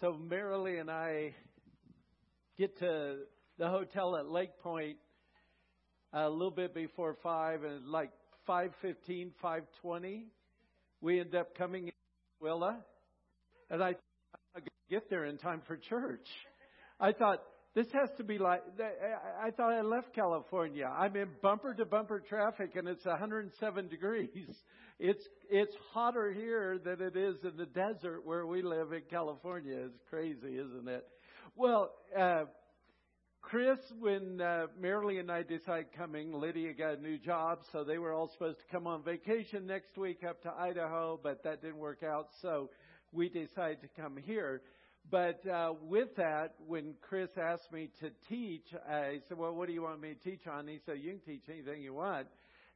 [0.00, 1.34] So Marilee and I
[2.56, 3.16] get to
[3.58, 4.96] the hotel at Lake Point
[6.14, 8.10] uh, a little bit before five, and like
[8.46, 10.24] five fifteen, five twenty,
[11.02, 11.92] we end up coming in
[12.42, 12.76] Tooele,
[13.68, 13.94] and I
[14.56, 16.26] I get there in time for church.
[16.98, 17.42] I thought
[17.74, 18.62] this has to be like
[19.42, 20.86] I thought I left California.
[20.86, 24.28] I'm in bumper to bumper traffic, and it's 107 degrees.
[25.02, 29.78] It's it's hotter here than it is in the desert where we live in California.
[29.86, 31.06] It's crazy, isn't it?
[31.56, 32.44] Well, uh,
[33.40, 37.96] Chris, when uh, Marilee and I decided coming, Lydia got a new job, so they
[37.96, 41.78] were all supposed to come on vacation next week up to Idaho, but that didn't
[41.78, 42.68] work out, so
[43.10, 44.60] we decided to come here.
[45.08, 49.72] But uh, with that, when Chris asked me to teach, I said, "Well, what do
[49.72, 52.26] you want me to teach on?" He said, "You can teach anything you want."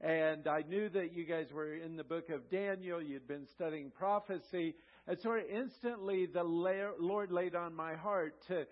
[0.00, 3.00] And I knew that you guys were in the book of Daniel.
[3.00, 4.74] You'd been studying prophecy.
[5.06, 8.66] And so instantly the Lord laid on my heart to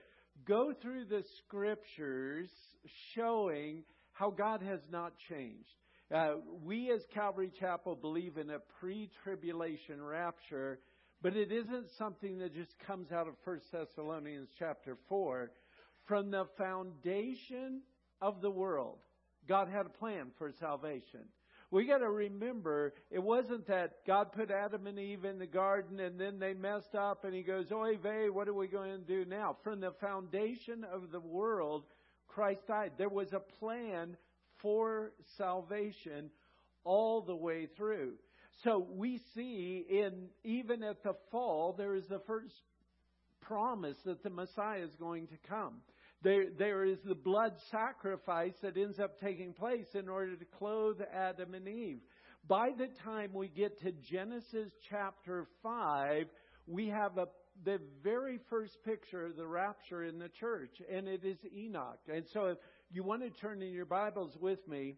[0.46, 2.50] go through the scriptures
[3.14, 5.68] showing how God has not changed.
[6.14, 10.80] Uh, we as Calvary Chapel believe in a pre-tribulation rapture,
[11.22, 15.52] but it isn't something that just comes out of 1 Thessalonians chapter 4.
[16.06, 17.82] From the foundation
[18.20, 18.98] of the world,
[19.48, 21.20] God had a plan for salvation.
[21.70, 26.00] We got to remember it wasn't that God put Adam and Eve in the garden
[26.00, 28.98] and then they messed up and he goes, Oy vey, what are we going to
[28.98, 29.56] do now?
[29.62, 31.84] From the foundation of the world,
[32.26, 32.92] Christ died.
[32.98, 34.16] There was a plan
[34.56, 36.30] for salvation
[36.84, 38.14] all the way through.
[38.64, 42.54] So we see in even at the fall, there is the first
[43.40, 45.80] promise that the Messiah is going to come.
[46.22, 51.00] There, there is the blood sacrifice that ends up taking place in order to clothe
[51.12, 51.98] Adam and Eve.
[52.46, 56.26] By the time we get to Genesis chapter 5,
[56.66, 57.26] we have a,
[57.64, 62.00] the very first picture of the rapture in the church, and it is Enoch.
[62.12, 62.58] And so if
[62.92, 64.96] you want to turn in your Bibles with me,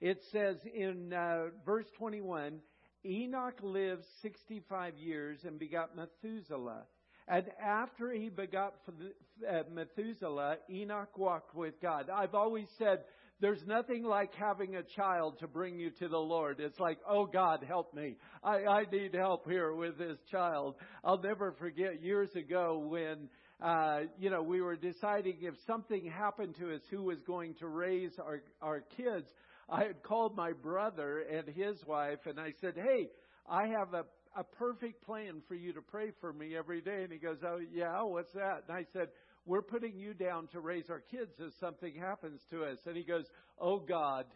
[0.00, 2.60] it says in uh, verse 21
[3.04, 6.84] Enoch lived 65 years and begot Methuselah.
[7.26, 12.10] And after he begot uh, Methuselah, Enoch walked with God.
[12.10, 13.04] I've always said
[13.40, 16.60] there's nothing like having a child to bring you to the Lord.
[16.60, 18.16] It's like, oh God, help me.
[18.44, 20.74] I, I need help here with this child.
[21.02, 23.30] I'll never forget years ago when,
[23.62, 27.68] uh, you know, we were deciding if something happened to us, who was going to
[27.68, 29.26] raise our, our kids.
[29.70, 33.08] I had called my brother and his wife and I said, hey,
[33.48, 34.04] I have a
[34.36, 37.02] a perfect plan for you to pray for me every day.
[37.02, 38.64] And he goes, Oh, yeah, what's that?
[38.68, 39.08] And I said,
[39.44, 42.78] We're putting you down to raise our kids if something happens to us.
[42.86, 43.24] And he goes,
[43.58, 44.26] Oh, God.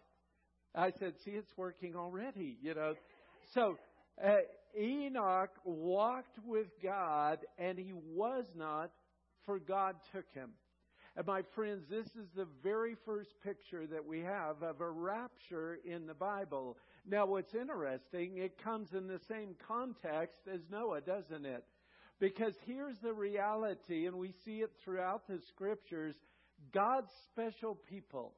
[0.75, 2.95] I said, See, it's working already, you know.
[3.53, 3.77] So,
[4.25, 4.37] uh,
[4.79, 8.91] Enoch walked with God and he was not,
[9.47, 10.51] for God took him.
[11.17, 15.79] And my friends, this is the very first picture that we have of a rapture
[15.85, 16.77] in the Bible.
[17.09, 21.65] Now, what's interesting, it comes in the same context as Noah, doesn't it?
[22.19, 26.17] Because here's the reality, and we see it throughout the scriptures
[26.73, 28.33] God's special people.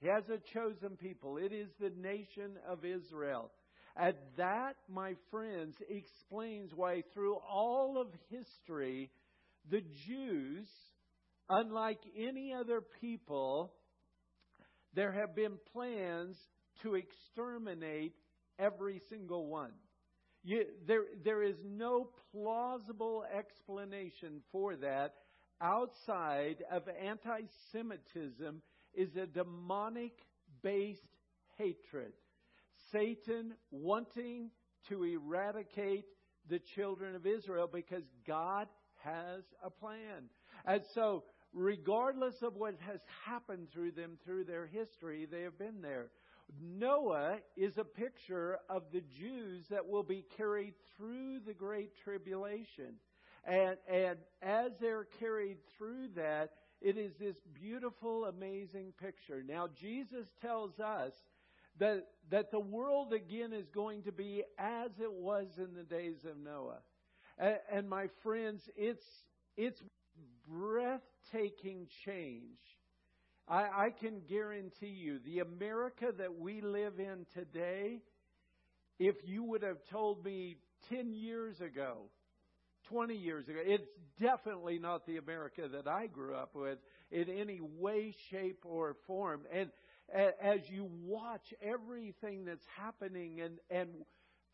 [0.00, 1.36] He has a chosen people.
[1.36, 3.50] It is the nation of Israel.
[3.96, 9.10] And that, my friends, explains why through all of history,
[9.68, 10.68] the Jews,
[11.50, 13.74] unlike any other people,
[14.94, 16.36] there have been plans
[16.82, 18.14] to exterminate
[18.58, 19.72] every single one.
[20.42, 25.14] You, there, there is no plausible explanation for that
[25.60, 28.62] outside of anti Semitism
[28.94, 30.12] is a demonic
[30.62, 31.00] based
[31.58, 32.12] hatred.
[32.90, 34.50] Satan wanting
[34.88, 36.06] to eradicate
[36.48, 38.66] the children of Israel because God
[39.04, 40.30] has a plan.
[40.64, 45.82] And so, regardless of what has happened through them through their history, they have been
[45.82, 46.10] there.
[46.60, 52.94] Noah is a picture of the Jews that will be carried through the Great Tribulation.
[53.44, 59.42] And, and as they're carried through that, it is this beautiful, amazing picture.
[59.46, 61.12] Now, Jesus tells us
[61.78, 66.24] that, that the world again is going to be as it was in the days
[66.24, 66.78] of Noah.
[67.38, 69.04] And, and my friends, it's,
[69.56, 69.82] it's
[70.50, 72.58] breathtaking change
[73.50, 78.00] I, I can guarantee you, the America that we live in today,
[79.00, 80.56] if you would have told me
[80.88, 81.96] 10 years ago,
[82.90, 83.88] 20 years ago, it's
[84.20, 86.78] definitely not the America that I grew up with
[87.10, 89.40] in any way, shape, or form.
[89.52, 89.70] And
[90.14, 93.88] as you watch everything that's happening, and, and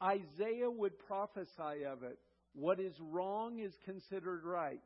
[0.02, 2.19] Isaiah would prophesy of it,
[2.54, 4.81] What is wrong is considered right.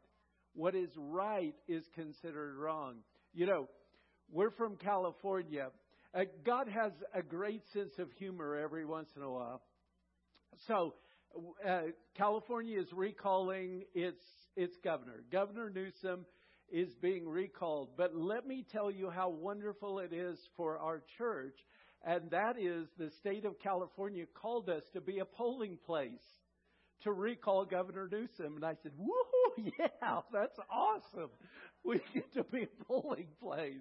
[0.55, 2.97] What is right is considered wrong.
[3.33, 3.69] You know,
[4.31, 5.69] we're from California.
[6.15, 9.63] Uh, God has a great sense of humor every once in a while.
[10.67, 10.95] So,
[11.67, 11.83] uh,
[12.17, 14.23] California is recalling its
[14.57, 15.23] its governor.
[15.31, 16.27] Governor Newsom
[16.71, 17.91] is being recalled.
[17.97, 21.57] But let me tell you how wonderful it is for our church,
[22.05, 26.19] and that is the state of California called us to be a polling place
[27.03, 28.57] to recall Governor Newsom.
[28.57, 29.40] And I said, woohoo,
[29.79, 31.31] yeah, that's awesome.
[31.85, 33.75] We get to be a polling place.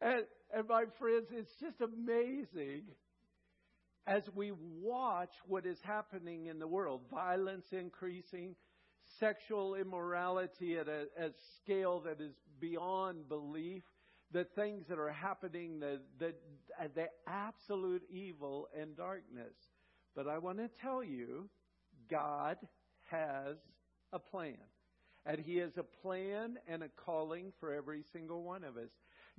[0.00, 0.24] And,
[0.54, 2.82] and my friends, it's just amazing
[4.06, 8.54] as we watch what is happening in the world violence increasing,
[9.20, 11.30] sexual immorality at a, a
[11.62, 13.82] scale that is beyond belief,
[14.32, 16.32] the things that are happening, the, the,
[16.94, 19.54] the absolute evil and darkness.
[20.14, 21.48] But I want to tell you,
[22.10, 22.56] God
[23.10, 23.56] has
[24.12, 24.56] a plan.
[25.28, 28.90] And He has a plan and a calling for every single one of us.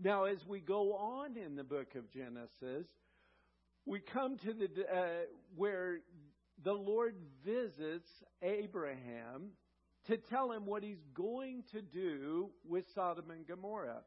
[0.02, 2.88] Now, as we go on in the book of Genesis,
[3.86, 5.26] we come to the uh,
[5.56, 6.00] where
[6.64, 8.08] the Lord visits
[8.42, 9.50] Abraham
[10.08, 14.02] to tell him what he's going to do with Sodom and Gomorrah.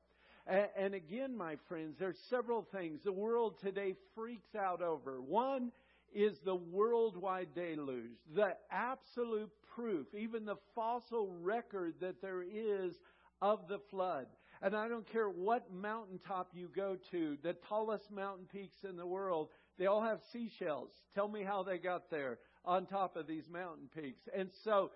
[0.46, 5.20] And, again, my friends, there's several things the world today freaks out over.
[5.20, 5.70] One
[6.12, 12.94] is the worldwide deluge, the absolute proof, even the fossil record that there is
[13.40, 14.26] of the flood.
[14.62, 19.06] And I don't care what mountaintop you go to, the tallest mountain peaks in the
[19.06, 19.48] world,
[19.78, 20.90] they all have seashells.
[21.14, 24.22] Tell me how they got there on top of these mountain peaks.
[24.36, 24.90] And so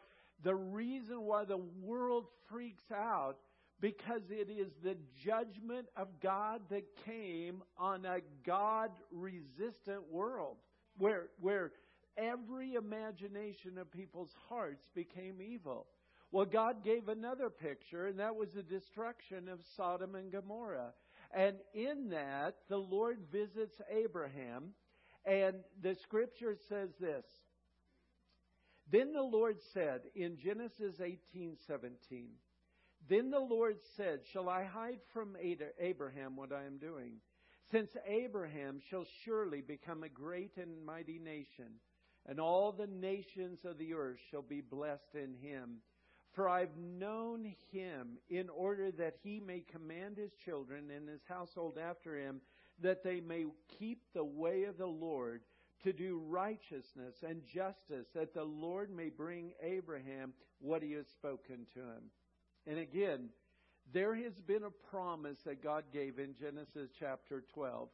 [0.44, 3.38] the reason why the world freaks out
[3.81, 10.56] because it is the judgment of God that came on a God resistant world
[10.96, 11.73] where, where
[12.17, 15.87] every imagination of people's hearts became evil.
[16.33, 20.93] Well, God gave another picture, and that was the destruction of Sodom and Gomorrah.
[21.33, 24.75] And in that, the Lord visits Abraham,
[25.25, 27.25] and the scripture says this
[28.91, 32.39] then the Lord said in Genesis 18:17,
[33.09, 35.37] Then the Lord said, Shall I hide from
[35.79, 37.21] Abraham what I am doing?
[37.71, 41.81] Since Abraham shall surely become a great and mighty nation,
[42.28, 45.78] and all the nations of the earth shall be blessed in him.
[46.32, 51.78] For I've known him in order that he may command his children and his household
[51.78, 52.40] after him,
[52.82, 53.46] that they may
[53.78, 55.43] keep the way of the Lord
[55.82, 61.67] to do righteousness and justice, that the Lord may bring Abraham what he has spoken
[61.75, 62.11] to him.
[62.67, 63.28] And again,
[63.93, 67.88] there has been a promise that God gave in Genesis chapter 12.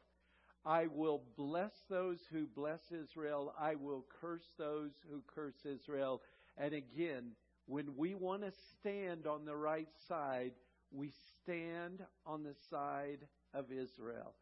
[0.65, 3.53] I will bless those who bless Israel.
[3.59, 6.21] I will curse those who curse Israel.
[6.57, 7.31] And again,
[7.65, 10.53] when we want to stand on the right side,
[10.91, 11.11] we
[11.41, 13.19] stand on the side
[13.53, 14.35] of Israel.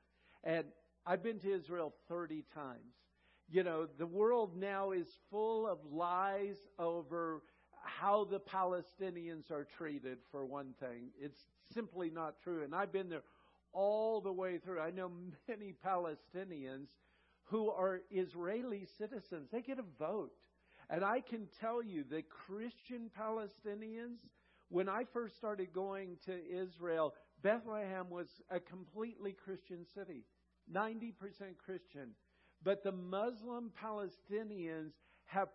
[0.44, 0.66] And
[1.06, 2.94] I've been to Israel 30 times
[3.52, 7.42] you know, the world now is full of lies over
[7.84, 11.10] how the Palestinians are treated, for one thing.
[11.20, 11.40] It's
[11.74, 12.64] simply not true.
[12.64, 13.24] And I've been there
[13.74, 14.80] all the way through.
[14.80, 15.12] I know
[15.48, 16.88] many Palestinians
[17.46, 19.50] who are Israeli citizens.
[19.52, 20.32] They get a vote.
[20.90, 24.18] And I can tell you that Christian Palestinians,
[24.70, 30.24] when I first started going to Israel, Bethlehem was a completely Christian city,
[30.74, 31.14] 90%
[31.64, 32.10] Christian.
[32.64, 34.92] But the Muslim Palestinians
[35.26, 35.50] have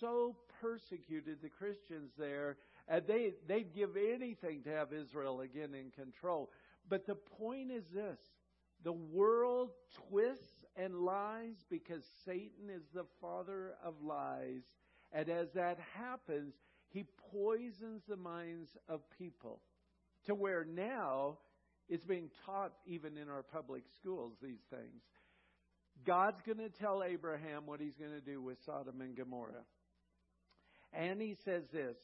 [0.00, 2.56] so persecuted the Christians there,
[2.88, 6.50] and they, they'd give anything to have Israel again in control.
[6.88, 8.18] But the point is this
[8.82, 9.70] the world
[10.08, 14.62] twists and lies because Satan is the father of lies.
[15.12, 16.54] And as that happens,
[16.88, 19.60] he poisons the minds of people
[20.26, 21.38] to where now
[21.88, 25.02] it's being taught even in our public schools, these things.
[26.06, 29.64] God's going to tell Abraham what he's going to do with Sodom and Gomorrah.
[30.92, 31.96] And he says this,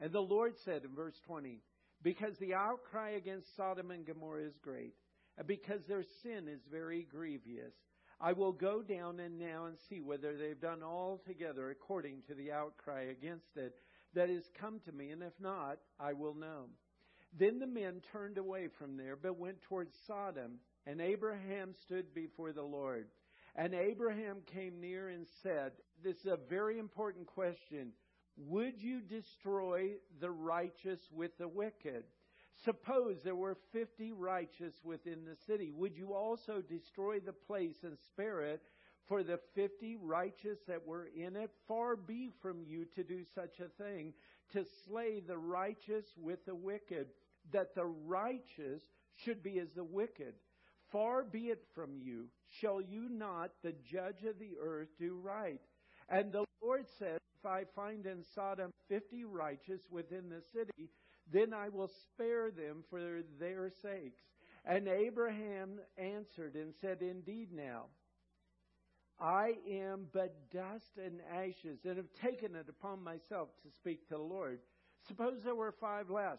[0.00, 1.60] and the Lord said in verse 20,
[2.06, 4.94] because the outcry against Sodom and Gomorrah is great,
[5.36, 7.74] and because their sin is very grievous,
[8.20, 12.52] I will go down and now and see whether they've done altogether according to the
[12.52, 13.74] outcry against it
[14.14, 16.66] that has come to me, and if not, I will know.
[17.36, 22.52] Then the men turned away from there, but went towards Sodom, and Abraham stood before
[22.52, 23.08] the Lord.
[23.56, 25.72] And Abraham came near and said,
[26.04, 27.94] This is a very important question.
[28.36, 32.04] Would you destroy the righteous with the wicked?
[32.64, 35.70] Suppose there were 50 righteous within the city.
[35.70, 38.62] Would you also destroy the place and spare it
[39.08, 41.50] for the fifty righteous that were in it.
[41.68, 44.12] Far be from you to do such a thing,
[44.52, 47.06] to slay the righteous with the wicked,
[47.52, 48.82] that the righteous
[49.14, 50.34] should be as the wicked.
[50.92, 52.26] Far be it from you.
[52.60, 55.60] Shall you not, the judge of the earth, do right?
[56.08, 60.90] And the Lord said, If I find in Sodom fifty righteous within the city,
[61.32, 63.00] then I will spare them for
[63.40, 64.22] their sakes.
[64.64, 67.86] And Abraham answered and said, Indeed now,
[69.20, 74.14] I am but dust and ashes, and have taken it upon myself to speak to
[74.14, 74.58] the Lord.
[75.08, 76.38] Suppose there were five less.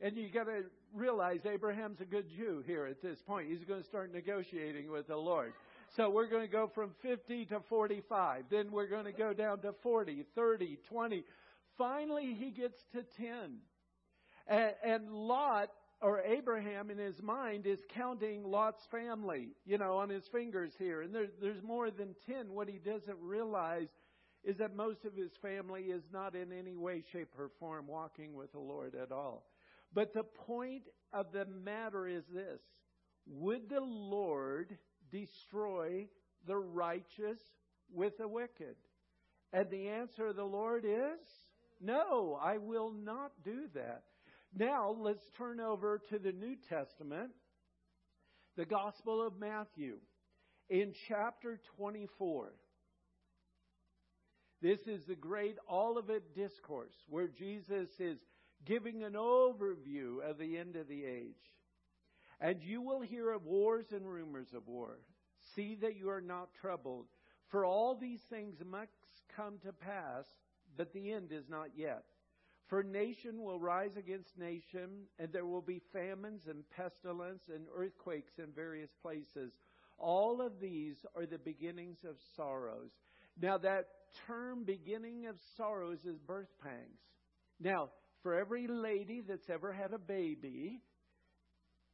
[0.00, 0.62] And you got to
[0.94, 3.48] realize Abraham's a good Jew here at this point.
[3.48, 5.52] He's going to start negotiating with the Lord.
[5.96, 8.44] So we're going to go from 50 to 45.
[8.50, 11.24] Then we're going to go down to 40, 30, 20.
[11.76, 13.58] Finally, he gets to 10.
[14.46, 20.08] And, and Lot, or Abraham in his mind, is counting Lot's family, you know, on
[20.08, 21.02] his fingers here.
[21.02, 22.52] And there, there's more than 10.
[22.52, 23.88] What he doesn't realize
[24.44, 28.34] is that most of his family is not in any way, shape, or form walking
[28.34, 29.44] with the Lord at all.
[29.92, 32.60] But the point of the matter is this
[33.26, 34.76] Would the Lord
[35.10, 36.06] destroy
[36.46, 37.38] the righteous
[37.92, 38.76] with the wicked?
[39.52, 41.18] And the answer of the Lord is
[41.80, 44.02] no, I will not do that.
[44.56, 47.30] Now let's turn over to the New Testament,
[48.56, 49.98] the Gospel of Matthew,
[50.68, 52.52] in chapter 24.
[54.60, 58.18] This is the great Olivet Discourse where Jesus is
[58.66, 61.34] giving an overview of the end of the age.
[62.40, 65.00] And you will hear of wars and rumors of war.
[65.54, 67.06] See that you are not troubled,
[67.50, 68.92] for all these things must
[69.34, 70.24] come to pass,
[70.76, 72.04] but the end is not yet.
[72.68, 78.32] For nation will rise against nation, and there will be famines and pestilence and earthquakes
[78.38, 79.52] in various places.
[79.96, 82.90] All of these are the beginnings of sorrows.
[83.40, 83.86] Now, that
[84.26, 87.00] term beginning of sorrows is birth pangs.
[87.58, 87.88] Now,
[88.22, 90.82] for every lady that's ever had a baby,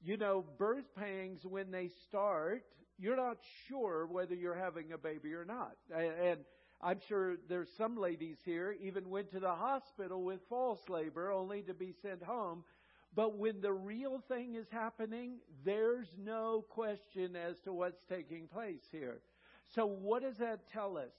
[0.04, 2.62] you know, birth pangs, when they start,
[2.98, 5.72] you're not sure whether you're having a baby or not.
[5.96, 6.40] And
[6.82, 11.62] I'm sure there's some ladies here even went to the hospital with false labor only
[11.62, 12.64] to be sent home.
[13.16, 18.82] But when the real thing is happening, there's no question as to what's taking place
[18.92, 19.20] here.
[19.74, 21.12] So, what does that tell us?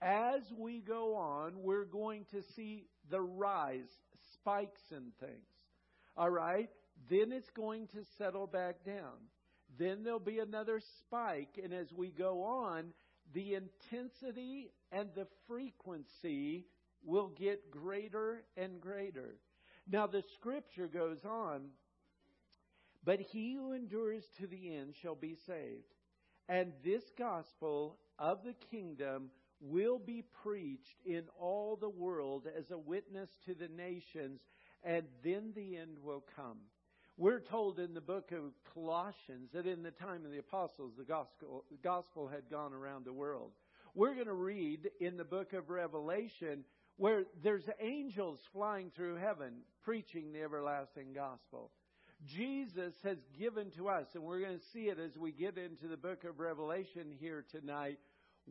[0.00, 3.90] As we go on, we're going to see the rise
[4.34, 5.46] spikes and things.
[6.16, 6.70] All right?
[7.08, 9.28] Then it's going to settle back down.
[9.78, 12.92] Then there'll be another spike, and as we go on,
[13.32, 16.66] the intensity and the frequency
[17.04, 19.36] will get greater and greater.
[19.90, 21.62] Now, the scripture goes on,
[23.04, 25.94] but he who endures to the end shall be saved.
[26.48, 29.30] And this gospel of the kingdom
[29.60, 34.40] will be preached in all the world as a witness to the nations,
[34.84, 36.58] and then the end will come.
[37.22, 41.04] We're told in the book of Colossians that in the time of the apostles, the
[41.04, 43.52] gospel, the gospel had gone around the world.
[43.94, 46.64] We're going to read in the book of Revelation
[46.96, 49.52] where there's angels flying through heaven
[49.84, 51.70] preaching the everlasting gospel.
[52.26, 55.86] Jesus has given to us, and we're going to see it as we get into
[55.86, 58.00] the book of Revelation here tonight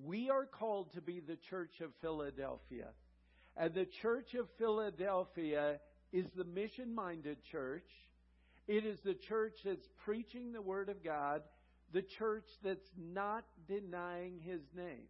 [0.02, 2.88] we are called to be the church of Philadelphia.
[3.58, 5.82] And the church of Philadelphia
[6.14, 7.84] is the mission minded church.
[8.72, 11.42] It is the church that's preaching the Word of God,
[11.92, 15.10] the church that's not denying His name.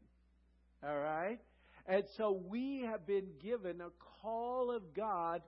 [0.83, 1.37] All right?
[1.85, 3.91] And so we have been given a
[4.23, 5.43] call of God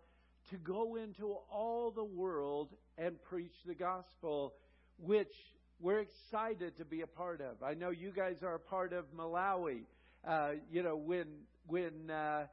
[0.51, 4.53] to go into all the world and preach the gospel,
[4.99, 5.33] which
[5.79, 7.63] we're excited to be a part of.
[7.63, 9.85] I know you guys are a part of Malawi.
[10.23, 11.25] Uh, you know, when
[11.65, 12.43] when uh,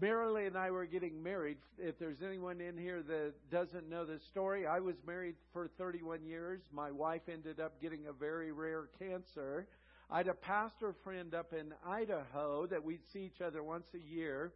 [0.00, 4.18] Marilee and I were getting married, if there's anyone in here that doesn't know the
[4.30, 6.62] story, I was married for 31 years.
[6.72, 9.66] My wife ended up getting a very rare cancer.
[10.10, 13.98] I had a pastor friend up in Idaho that we'd see each other once a
[13.98, 14.52] year,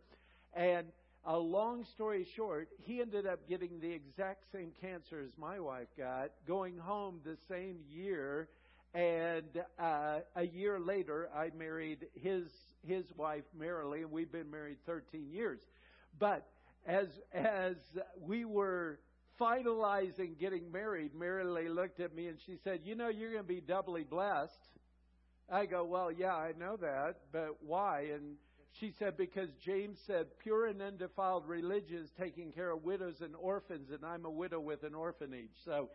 [0.55, 0.87] and
[1.27, 5.89] a long story short, he ended up getting the exact same cancer as my wife
[5.99, 8.49] got, going home the same year,
[8.95, 12.45] and uh, a year later, I married his
[12.87, 15.61] his wife Marilee, and we've been married 13 years.
[16.19, 16.47] But
[16.87, 17.77] as as
[18.21, 19.01] we were
[19.41, 23.49] finalizing getting married, Marilee looked at me and she said, "You know, you're going to
[23.49, 24.53] be doubly blessed."
[25.51, 28.37] I go, "Well, yeah, I know that, but why?" And
[28.81, 33.35] she said, because James said, pure and undefiled religion is taking care of widows and
[33.35, 35.55] orphans, and I'm a widow with an orphanage.
[35.65, 35.89] So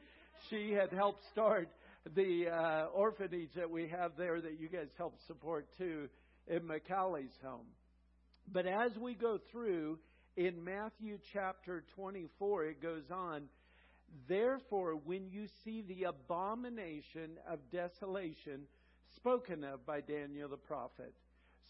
[0.50, 1.70] she had helped start
[2.15, 6.10] the uh, orphanage that we have there that you guys help support too
[6.48, 7.67] in Macaulay's home.
[8.51, 10.00] But as we go through
[10.36, 13.43] in Matthew chapter 24, it goes on.
[14.27, 18.62] Therefore, when you see the abomination of desolation
[19.15, 21.13] spoken of by Daniel the prophet.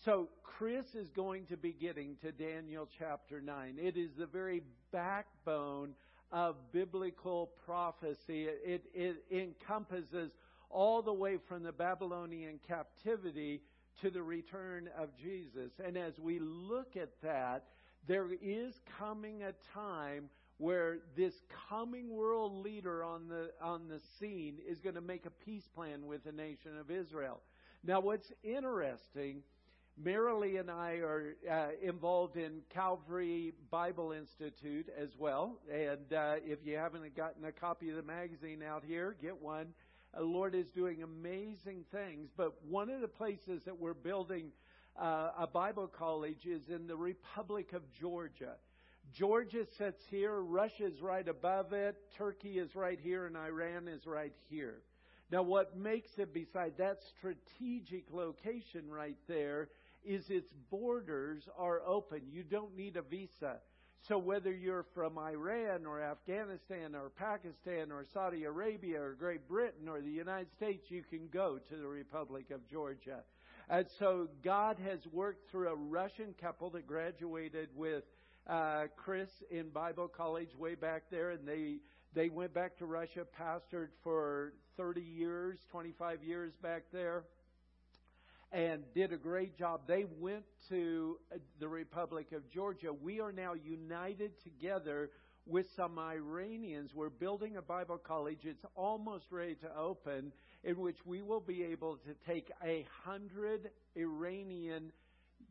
[0.05, 3.77] So, Chris is going to be getting to Daniel chapter 9.
[3.79, 5.93] It is the very backbone
[6.31, 8.47] of biblical prophecy.
[8.65, 10.31] It, it, encompasses
[10.69, 13.61] all the way from the Babylonian captivity
[14.01, 15.73] to the return of Jesus.
[15.83, 17.65] And as we look at that,
[18.07, 24.59] there is coming a time where this coming world leader on the on the scene
[24.67, 27.41] is going to make a peace plan with the nation of Israel.
[27.83, 29.41] Now, what's interesting
[29.99, 35.59] Marilee and I are uh, involved in Calvary Bible Institute as well.
[35.71, 39.67] And uh, if you haven't gotten a copy of the magazine out here, get one.
[40.15, 42.29] The Lord is doing amazing things.
[42.35, 44.51] But one of the places that we're building
[44.99, 48.55] uh, a Bible college is in the Republic of Georgia.
[49.13, 54.05] Georgia sits here, Russia is right above it, Turkey is right here, and Iran is
[54.05, 54.81] right here.
[55.31, 59.69] Now, what makes it, beside that strategic location right there,
[60.05, 62.21] is its borders are open.
[62.31, 63.57] You don't need a visa.
[64.07, 69.87] So whether you're from Iran or Afghanistan or Pakistan or Saudi Arabia or Great Britain
[69.87, 73.19] or the United States, you can go to the Republic of Georgia.
[73.69, 78.03] And so God has worked through a Russian couple that graduated with
[78.47, 81.77] uh, Chris in Bible college way back there, and they
[82.13, 87.23] they went back to Russia, pastored for 30 years, 25 years back there
[88.51, 89.81] and did a great job.
[89.87, 92.91] They went to uh, the Republic of Georgia.
[92.93, 95.09] We are now united together
[95.45, 96.91] with some Iranians.
[96.93, 98.39] We're building a Bible college.
[98.43, 100.31] It's almost ready to open,
[100.63, 104.91] in which we will be able to take a hundred Iranian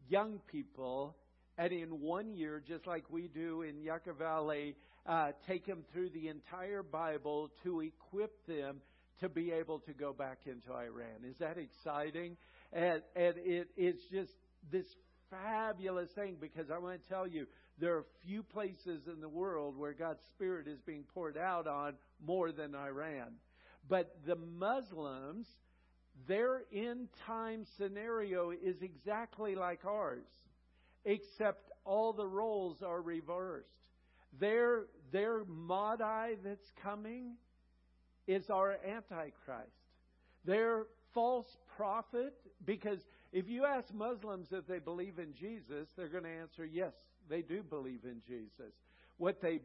[0.08, 1.16] young people
[1.60, 6.08] and in one year, just like we do in Yucca Valley, uh, take them through
[6.08, 8.80] the entire Bible to equip them
[9.20, 11.22] to be able to go back into Iran.
[11.28, 12.38] Is that exciting?
[12.72, 14.32] And, and it, it's just
[14.70, 14.86] this
[15.30, 17.46] fabulous thing because I want to tell you,
[17.78, 21.94] there are few places in the world where God's Spirit is being poured out on
[22.24, 23.34] more than Iran.
[23.88, 25.46] But the Muslims,
[26.28, 30.26] their end time scenario is exactly like ours,
[31.04, 33.68] except all the roles are reversed.
[34.38, 37.36] Their, their Mahdi that's coming
[38.26, 39.72] is our Antichrist.
[40.44, 42.34] Their false prophet?
[42.64, 42.98] Because
[43.32, 46.92] if you ask Muslims if they believe in Jesus, they're going to answer yes,
[47.28, 48.74] they do believe in Jesus.
[49.18, 49.60] What they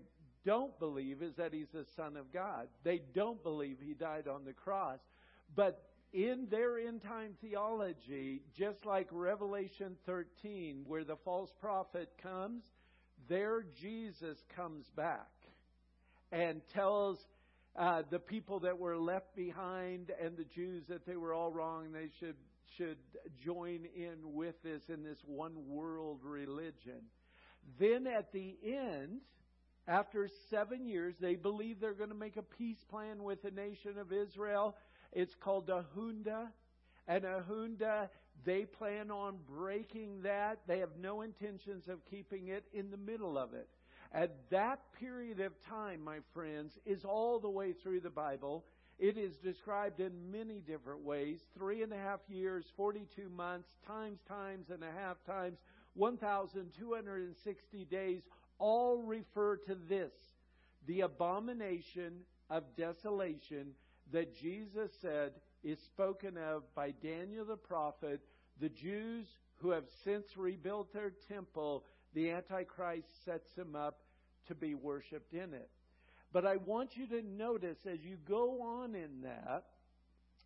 [0.46, 2.68] don't believe is that he's the Son of God.
[2.84, 5.00] They don't believe he died on the cross.
[5.56, 5.82] But
[6.14, 12.64] in their end time theology, just like Revelation 13, where the false prophet comes,
[13.28, 15.32] their Jesus comes back
[16.32, 17.18] and tells
[17.76, 21.92] uh, the people that were left behind and the Jews that they were all wrong.
[21.92, 22.36] They should
[22.78, 22.98] should
[23.44, 27.02] join in with this in this one world religion.
[27.80, 29.22] Then at the end,
[29.88, 33.98] after seven years, they believe they're going to make a peace plan with the nation
[34.00, 34.76] of Israel.
[35.14, 36.48] It's called a hudna.
[37.08, 38.10] And a hudna,
[38.46, 40.60] they plan on breaking that.
[40.68, 43.70] They have no intentions of keeping it in the middle of it.
[44.12, 48.64] At that period of time, my friends, is all the way through the Bible.
[48.98, 54.20] It is described in many different ways three and a half years, 42 months, times,
[54.28, 55.58] times and a half times,
[55.96, 58.22] 1,260 days,
[58.58, 60.14] all refer to this
[60.88, 63.72] the abomination of desolation
[64.12, 65.32] that Jesus said
[65.64, 68.22] is spoken of by Daniel the prophet.
[68.62, 74.00] The Jews who have since rebuilt their temple, the Antichrist sets him up
[74.48, 75.70] to be worshiped in it.
[76.36, 79.64] But I want you to notice as you go on in that,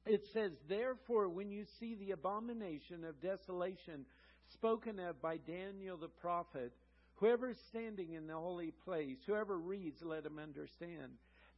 [0.05, 4.05] it says, Therefore, when you see the abomination of desolation
[4.53, 6.73] spoken of by Daniel the prophet,
[7.15, 11.13] whoever is standing in the holy place, whoever reads, let him understand.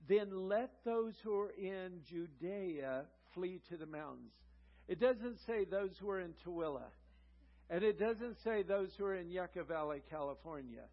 [0.08, 4.32] Then let those who are in Judea flee to the mountains.
[4.88, 6.80] It doesn't say those who are in Tooele.
[7.70, 10.84] And it doesn't say those who are in Yucca Valley, California.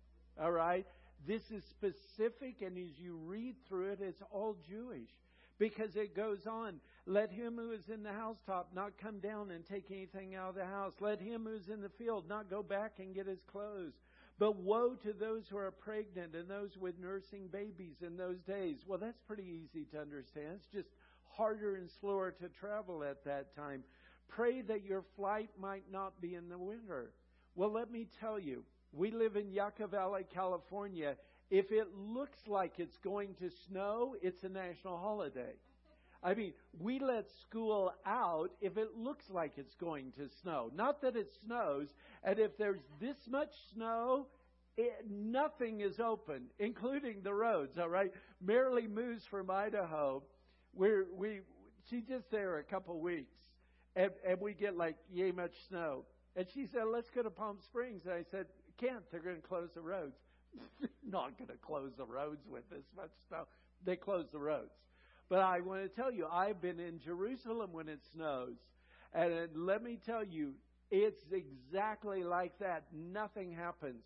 [0.41, 0.87] All right?
[1.27, 5.11] This is specific, and as you read through it, it's all Jewish.
[5.59, 9.67] Because it goes on, let him who is in the housetop not come down and
[9.67, 10.95] take anything out of the house.
[11.01, 13.95] Let him who's in the field not go back and get his clothes.
[14.39, 18.77] But woe to those who are pregnant and those with nursing babies in those days.
[18.87, 20.47] Well, that's pretty easy to understand.
[20.55, 20.91] It's just
[21.25, 23.83] harder and slower to travel at that time.
[24.29, 27.11] Pray that your flight might not be in the winter.
[27.57, 31.17] Well, let me tell you, we live in Yucca Valley, California.
[31.51, 35.55] If it looks like it's going to snow, it's a national holiday.
[36.23, 40.71] I mean, we let school out if it looks like it's going to snow.
[40.75, 41.89] Not that it snows,
[42.25, 44.27] and if there's this much snow,
[44.77, 47.79] it, nothing is open, including the roads.
[47.79, 48.13] All right,
[48.45, 50.23] Marilee moves from Idaho.
[50.75, 51.41] We're we
[51.89, 53.37] she's just there a couple weeks,
[53.95, 56.05] and and we get like yay much snow.
[56.35, 58.47] And she said, "Let's go to Palm Springs." And I said,
[58.79, 59.05] "Can't.
[59.11, 60.17] They're going to close the roads."
[61.07, 63.47] Not going to close the roads with this much snow.
[63.85, 64.73] They close the roads.
[65.29, 68.57] But I want to tell you, I've been in Jerusalem when it snows.
[69.13, 70.55] And let me tell you,
[70.91, 72.85] it's exactly like that.
[72.95, 74.05] Nothing happens.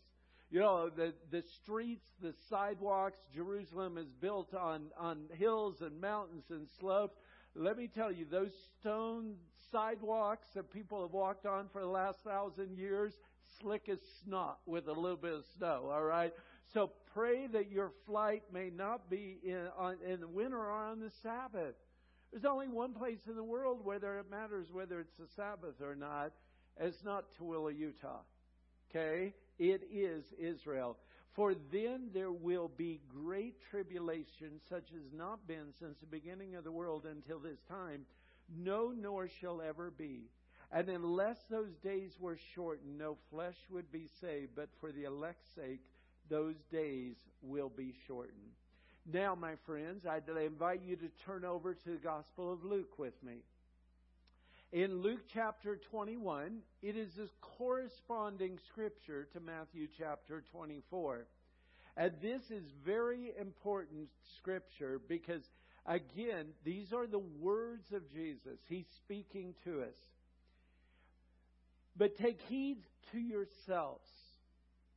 [0.51, 6.45] You know, the, the streets, the sidewalks, Jerusalem is built on, on hills and mountains
[6.51, 7.17] and slopes.
[7.55, 9.37] Let me tell you, those stone
[9.71, 13.15] sidewalks that people have walked on for the last thousand years,
[13.61, 16.33] slick as snot with a little bit of snow, all right?
[16.73, 21.01] So pray that your flight may not be in, on, in the winter or on
[21.01, 21.75] the Sabbath.
[22.31, 25.95] There's only one place in the world where it matters whether it's the Sabbath or
[25.95, 26.33] not.
[26.81, 28.21] It's not Tooele, Utah.
[28.91, 29.35] Okay?
[29.59, 30.97] It is Israel.
[31.35, 36.65] For then there will be great tribulation, such as not been since the beginning of
[36.65, 38.05] the world until this time,
[38.55, 40.31] no nor shall ever be.
[40.73, 45.49] And unless those days were shortened, no flesh would be saved, but for the elect's
[45.55, 45.83] sake,
[46.31, 48.57] those days will be shortened.
[49.13, 53.21] Now, my friends, I invite you to turn over to the Gospel of Luke with
[53.23, 53.43] me.
[54.73, 61.27] In Luke chapter 21, it is a corresponding scripture to Matthew chapter 24.
[61.99, 64.09] And this is very important
[64.39, 65.43] scripture because,
[65.85, 68.59] again, these are the words of Jesus.
[68.67, 69.97] He's speaking to us.
[71.96, 72.78] But take heed
[73.12, 74.09] to yourselves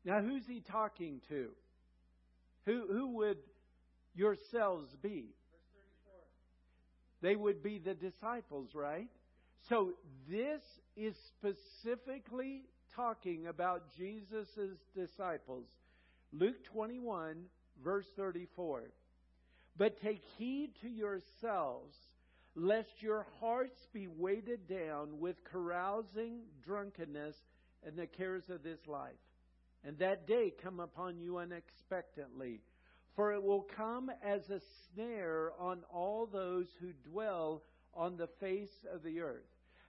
[0.05, 1.49] now, who's he talking to?
[2.65, 3.37] Who, who would
[4.13, 5.25] yourselves be?
[7.21, 9.09] They would be the disciples, right?
[9.67, 9.93] So,
[10.29, 10.61] this
[10.95, 15.65] is specifically talking about Jesus' disciples.
[16.31, 17.45] Luke 21,
[17.83, 18.91] verse 34.
[19.75, 21.95] But take heed to yourselves,
[22.55, 27.35] lest your hearts be weighted down with carousing, drunkenness,
[27.85, 29.13] and the cares of this life
[29.85, 32.61] and that day come upon you unexpectedly.
[33.15, 34.59] For it will come as a
[34.93, 37.61] snare on all those who dwell
[37.93, 39.45] on the face of the earth.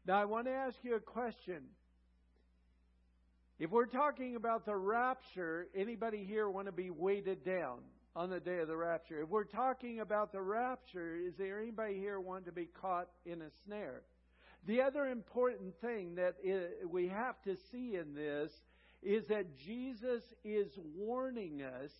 [0.07, 1.63] Now, I want to ask you a question.
[3.59, 7.79] If we're talking about the rapture, anybody here want to be weighted down
[8.17, 9.21] on the day of the rapture?
[9.21, 13.43] If we're talking about the rapture, is there anybody here want to be caught in
[13.43, 14.03] a snare?
[14.67, 16.37] The other important thing that
[16.89, 18.51] we have to see in this
[19.03, 21.91] is that Jesus is warning us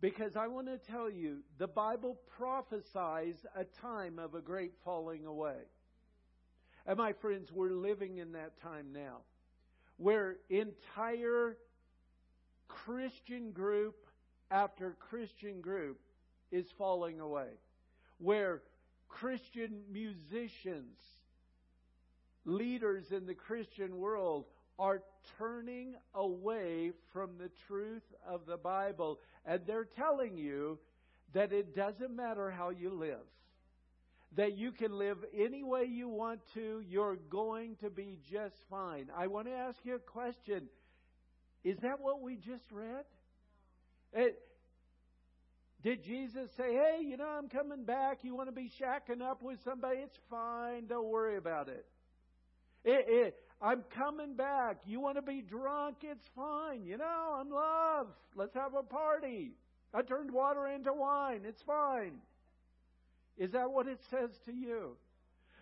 [0.00, 5.24] because I want to tell you the Bible prophesies a time of a great falling
[5.24, 5.56] away.
[6.86, 9.22] And my friends, we're living in that time now
[9.96, 11.56] where entire
[12.68, 14.03] Christian group
[14.50, 15.98] after Christian group
[16.50, 17.48] is falling away.
[18.18, 18.62] Where
[19.08, 20.98] Christian musicians,
[22.44, 24.46] leaders in the Christian world
[24.78, 25.02] are
[25.38, 29.20] turning away from the truth of the Bible.
[29.46, 30.78] And they're telling you
[31.32, 33.26] that it doesn't matter how you live.
[34.36, 39.06] That you can live any way you want to, you're going to be just fine.
[39.16, 40.64] I want to ask you a question.
[41.62, 43.04] Is that what we just read?
[44.14, 44.38] It,
[45.82, 48.20] did Jesus say, hey, you know, I'm coming back.
[48.22, 49.98] You want to be shacking up with somebody?
[49.98, 50.86] It's fine.
[50.86, 51.84] Don't worry about it.
[52.84, 54.78] It, it, I'm coming back.
[54.86, 55.96] You want to be drunk?
[56.02, 56.84] It's fine.
[56.84, 58.06] You know, I'm love.
[58.34, 59.52] Let's have a party.
[59.92, 61.42] I turned water into wine.
[61.44, 62.14] It's fine.
[63.36, 64.96] Is that what it says to you?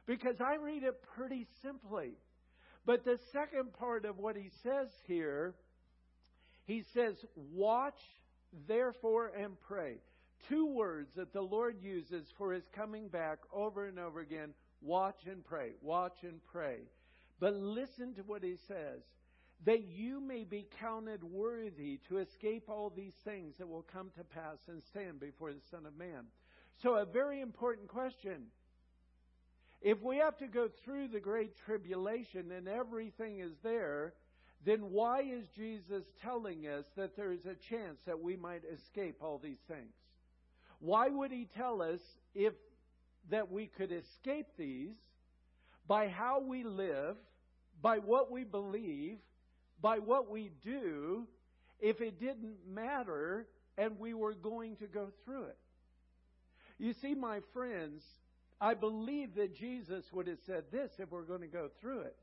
[0.07, 2.13] Because I read it pretty simply.
[2.85, 5.55] But the second part of what he says here,
[6.65, 7.15] he says,
[7.53, 7.99] Watch
[8.67, 9.97] therefore and pray.
[10.49, 15.27] Two words that the Lord uses for his coming back over and over again watch
[15.27, 15.71] and pray.
[15.81, 16.79] Watch and pray.
[17.39, 19.03] But listen to what he says
[19.65, 24.25] that you may be counted worthy to escape all these things that will come to
[24.25, 26.25] pass and stand before the Son of Man.
[26.83, 28.47] So, a very important question.
[29.81, 34.15] If we have to go through the great tribulation and everything is there,
[34.65, 39.17] then why is Jesus telling us that there is a chance that we might escape
[39.21, 39.93] all these things?
[40.79, 42.01] Why would he tell us
[42.35, 42.53] if
[43.31, 44.95] that we could escape these
[45.87, 47.17] by how we live,
[47.81, 49.19] by what we believe,
[49.81, 51.27] by what we do,
[51.81, 53.47] if it didn't matter
[53.77, 55.59] and we were going to go through it.
[56.79, 58.03] You see, my friends,
[58.61, 62.17] I believe that Jesus would have said this if we're going to go through it.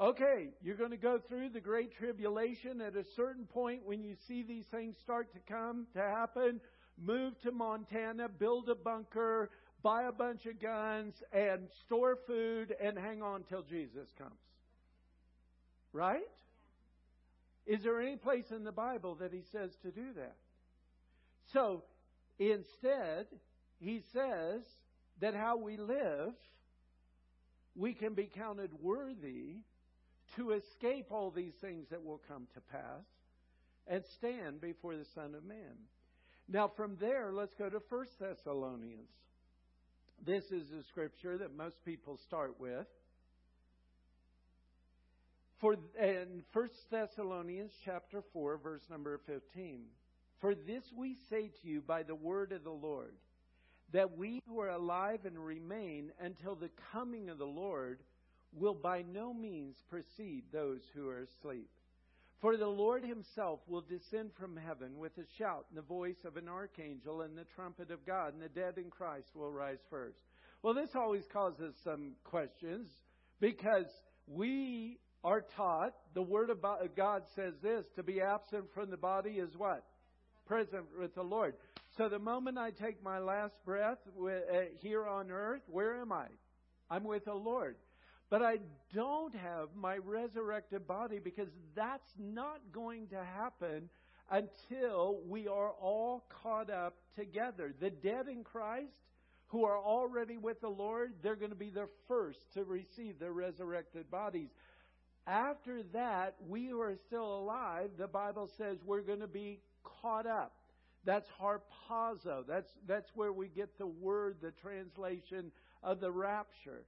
[0.00, 2.80] Okay, you're going to go through the great tribulation.
[2.80, 6.58] At a certain point, when you see these things start to come to happen,
[6.98, 9.50] move to Montana, build a bunker,
[9.82, 14.32] buy a bunch of guns, and store food and hang on till Jesus comes.
[15.92, 16.22] Right?
[17.66, 20.36] Is there any place in the Bible that he says to do that?
[21.52, 21.82] So,
[22.38, 23.26] instead,
[23.80, 24.62] he says
[25.20, 26.32] that how we live,
[27.76, 29.56] we can be counted worthy
[30.36, 33.04] to escape all these things that will come to pass
[33.86, 35.76] and stand before the Son of Man.
[36.48, 39.10] Now, from there, let's go to 1 Thessalonians.
[40.24, 42.86] This is a scripture that most people start with.
[45.60, 49.82] For in 1 Thessalonians chapter 4 verse number 15.
[50.40, 53.14] For this we say to you by the word of the Lord
[53.92, 57.98] that we who are alive and remain until the coming of the Lord
[58.52, 61.68] will by no means precede those who are asleep.
[62.40, 66.36] For the Lord himself will descend from heaven with a shout and the voice of
[66.36, 70.18] an archangel and the trumpet of God, and the dead in Christ will rise first.
[70.62, 72.88] Well, this always causes some questions
[73.40, 73.86] because
[74.26, 76.64] we are taught, the Word of
[76.96, 79.84] God says this, to be absent from the body is what?
[80.46, 81.54] Present with the Lord.
[81.98, 84.32] So the moment I take my last breath uh,
[84.80, 86.26] here on earth, where am I?
[86.90, 87.76] I'm with the Lord.
[88.30, 88.58] But I
[88.94, 93.88] don't have my resurrected body because that's not going to happen
[94.30, 97.74] until we are all caught up together.
[97.80, 98.92] The dead in Christ
[99.48, 103.32] who are already with the Lord, they're going to be the first to receive their
[103.32, 104.50] resurrected bodies.
[105.26, 110.26] After that, we who are still alive, the Bible says we're going to be caught
[110.26, 110.52] up.
[111.04, 112.46] That's harpazo.
[112.46, 115.50] That's, that's where we get the word, the translation
[115.82, 116.84] of the rapture.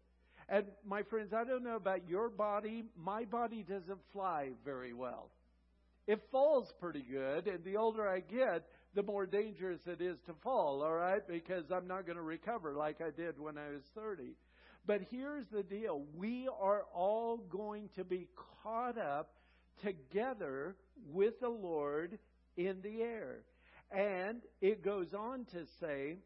[0.48, 2.84] And my friends, I don't know about your body.
[2.96, 5.30] My body doesn't fly very well.
[6.06, 10.34] It falls pretty good, and the older I get, the more dangerous it is to
[10.42, 11.26] fall, all right?
[11.26, 14.34] Because I'm not going to recover like I did when I was 30.
[14.84, 18.26] But here's the deal we are all going to be
[18.62, 19.30] caught up
[19.82, 20.76] together
[21.12, 22.18] with the Lord
[22.56, 23.44] in the air.
[23.90, 26.16] And it goes on to say,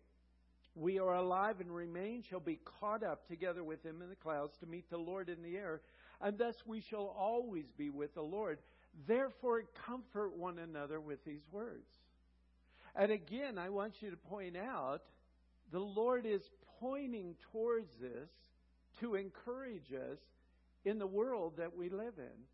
[0.77, 4.57] we are alive and remain, shall be caught up together with him in the clouds
[4.59, 5.81] to meet the Lord in the air,
[6.21, 8.59] and thus we shall always be with the Lord.
[9.09, 11.89] Therefore, comfort one another with these words.
[12.95, 15.03] And again, I want you to point out
[15.73, 16.43] the Lord is
[16.79, 18.31] pointing towards this
[19.01, 20.19] to encourage us
[20.85, 22.45] in the world that we live in,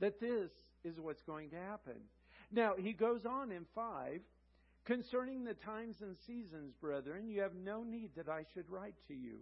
[0.00, 0.50] that this
[0.84, 1.94] is what's going to happen.
[2.52, 4.20] Now, he goes on in 5
[4.84, 9.14] Concerning the times and seasons, brethren, you have no need that I should write to
[9.14, 9.38] you.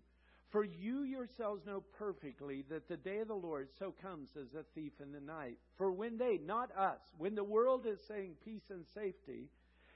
[0.50, 4.64] For you yourselves know perfectly that the day of the Lord so comes as a
[4.74, 5.56] thief in the night.
[5.78, 9.48] For when they, not us, when the world is saying peace and safety,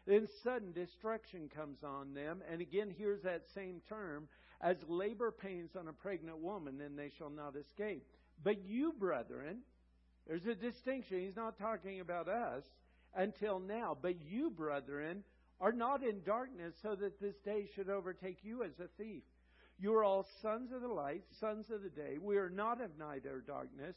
[0.07, 2.43] then sudden destruction comes on them.
[2.51, 4.29] And again, here's that same term
[4.61, 8.05] as labor pains on a pregnant woman, then they shall not escape.
[8.43, 9.59] But you, brethren,
[10.27, 11.21] there's a distinction.
[11.21, 12.65] He's not talking about us
[13.15, 13.97] until now.
[14.01, 15.23] But you, brethren,
[15.61, 19.23] are not in darkness so that this day should overtake you as a thief.
[19.79, 22.19] You are all sons of the light, sons of the day.
[22.21, 23.97] We are not of night or darkness.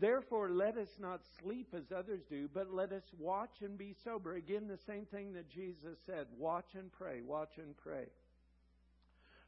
[0.00, 4.34] Therefore, let us not sleep as others do, but let us watch and be sober.
[4.34, 8.06] Again, the same thing that Jesus said watch and pray, watch and pray.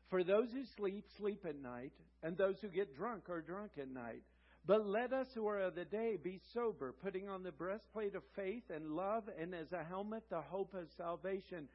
[0.08, 1.92] For those who sleep, sleep at night,
[2.22, 4.22] and those who get drunk are drunk at night.
[4.66, 8.24] But let us who are of the day be sober, putting on the breastplate of
[8.34, 11.68] faith and love, and as a helmet, the hope of salvation.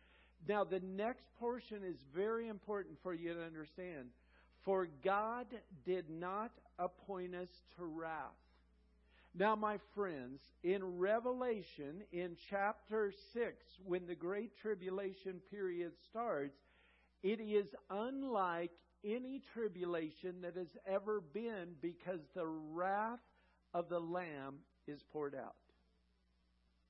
[0.48, 4.10] Now, the next portion is very important for you to understand.
[4.66, 5.48] For God
[5.86, 8.36] did not appoint us to wrath.
[9.34, 16.58] Now, my friends, in Revelation, in chapter 6, when the Great Tribulation period starts,
[17.24, 18.72] it is unlike
[19.04, 23.20] any tribulation that has ever been because the wrath
[23.74, 24.56] of the Lamb
[24.88, 25.56] is poured out.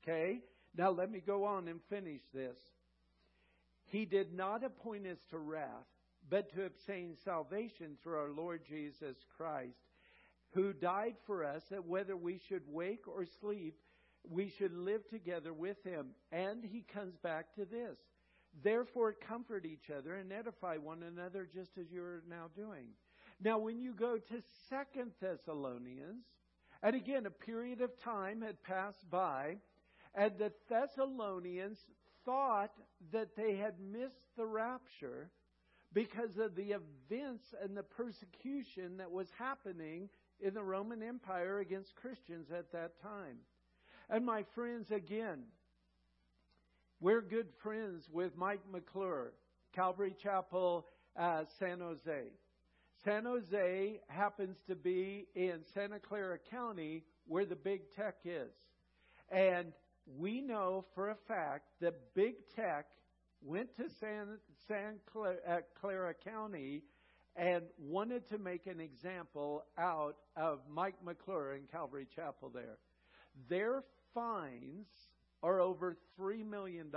[0.03, 0.39] Okay?
[0.77, 2.57] Now let me go on and finish this.
[3.87, 5.67] He did not appoint us to wrath,
[6.29, 9.75] but to obtain salvation through our Lord Jesus Christ,
[10.53, 13.75] who died for us that whether we should wake or sleep,
[14.29, 16.07] we should live together with him.
[16.31, 17.97] And he comes back to this
[18.63, 22.87] Therefore, comfort each other and edify one another just as you're now doing.
[23.43, 26.25] Now, when you go to Second Thessalonians,
[26.83, 29.57] and again, a period of time had passed by,
[30.13, 31.79] and the Thessalonians
[32.25, 32.73] thought
[33.11, 35.31] that they had missed the rapture
[35.93, 40.09] because of the events and the persecution that was happening
[40.39, 43.37] in the Roman Empire against Christians at that time.
[44.09, 45.43] And my friends, again,
[47.01, 49.33] we're good friends with Mike McClure,
[49.75, 50.85] Calvary Chapel,
[51.19, 52.27] uh, San Jose.
[53.03, 58.51] San Jose happens to be in Santa Clara County where the big tech is.
[59.31, 59.73] And
[60.15, 62.85] we know for a fact that big tech
[63.41, 64.37] went to San,
[64.67, 66.83] San Clara, uh, Clara County
[67.35, 72.77] and wanted to make an example out of Mike McClure in Calvary Chapel there.
[73.49, 73.83] Their
[74.13, 74.85] fines
[75.43, 76.91] are over $3 million.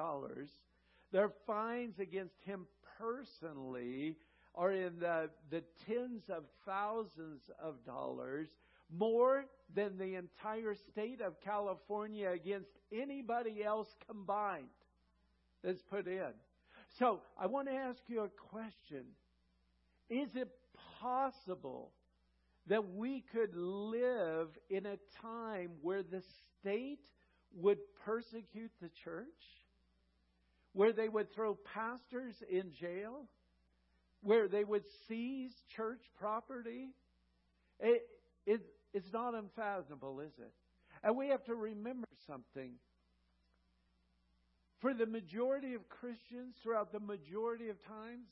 [1.12, 2.66] Their fines against him
[2.98, 4.16] personally
[4.54, 8.48] are in the, the tens of thousands of dollars,
[8.96, 14.66] more than the entire state of California against anybody else combined
[15.62, 16.32] that's put in.
[16.98, 19.04] So I want to ask you a question.
[20.08, 20.48] Is it
[21.00, 21.90] possible
[22.68, 26.22] that we could live in a time where the
[26.60, 27.00] state
[27.56, 29.26] would persecute the church?
[30.72, 33.26] Where they would throw pastors in jail?
[34.22, 36.88] Where they would seize church property?
[37.80, 38.02] It,
[38.46, 38.60] it,
[38.92, 40.52] it's not unfathomable, is it?
[41.02, 42.72] And we have to remember something.
[44.80, 48.26] For the majority of Christians throughout the majority of times,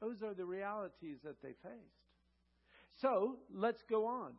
[0.00, 2.04] those are the realities that they faced.
[3.00, 4.32] So let's go on.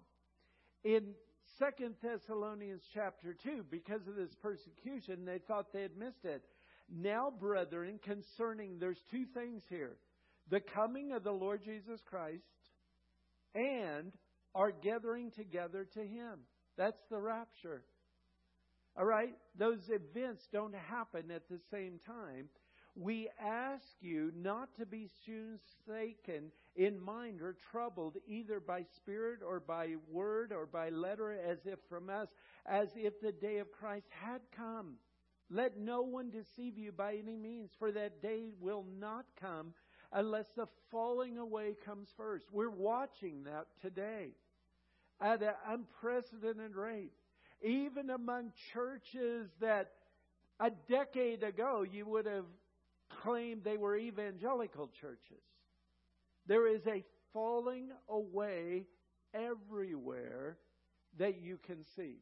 [0.83, 1.13] In
[1.57, 6.43] Second Thessalonians chapter 2, because of this persecution, they thought they had missed it.
[6.93, 9.97] Now, brethren, concerning, there's two things here
[10.49, 12.43] the coming of the Lord Jesus Christ
[13.55, 14.11] and
[14.53, 16.39] our gathering together to Him.
[16.77, 17.83] That's the rapture.
[18.97, 19.33] All right?
[19.57, 22.49] Those events don't happen at the same time
[22.95, 29.39] we ask you not to be soon shaken in mind or troubled either by spirit
[29.45, 32.29] or by word or by letter as if from us,
[32.65, 34.95] as if the day of Christ had come.
[35.49, 39.73] Let no one deceive you by any means, for that day will not come
[40.11, 42.45] unless the falling away comes first.
[42.51, 44.29] We're watching that today
[45.21, 47.11] at an unprecedented rate.
[47.61, 49.91] Even among churches that
[50.59, 52.45] a decade ago you would have
[53.25, 55.43] claimed they were evangelical churches.
[56.47, 58.85] There is a falling away
[59.33, 60.57] everywhere
[61.17, 62.17] that you can see.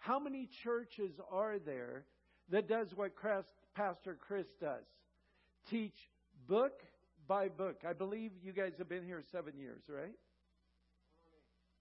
[0.00, 2.04] How many churches are there
[2.50, 3.12] that does what
[3.74, 4.84] Pastor Chris does?
[5.70, 6.10] Teach
[6.46, 6.82] book
[7.26, 7.82] by book.
[7.88, 10.16] I believe you guys have been here seven years, right?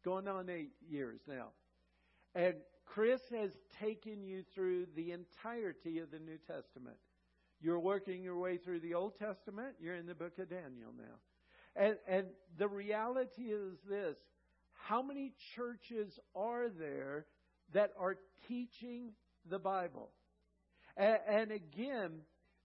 [0.05, 1.47] Going on eight years now.
[2.35, 6.97] And Chris has taken you through the entirety of the New Testament.
[7.63, 9.76] You're working your way through the Old Testament.
[9.80, 11.82] You're in the book of Daniel now.
[11.82, 12.28] And, and
[12.60, 14.17] the reality is this
[14.73, 17.26] how many churches are there
[17.73, 18.17] that are
[18.49, 19.13] teaching
[19.49, 20.10] the Bible?
[20.97, 22.12] And, and again,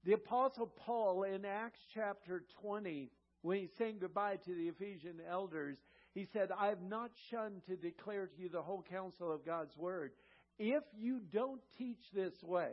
[0.05, 3.09] the Apostle Paul in Acts chapter 20,
[3.43, 5.79] when he's saying goodbye to the Ephesian elders,
[6.13, 9.77] he said, I have not shunned to declare to you the whole counsel of God's
[9.77, 10.11] word.
[10.59, 12.71] If you don't teach this way,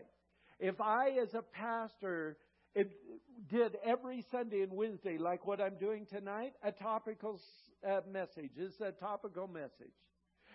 [0.60, 2.38] if I, as a pastor,
[3.50, 7.40] did every Sunday and Wednesday, like what I'm doing tonight, a topical
[7.88, 9.94] uh, message, it's a topical message.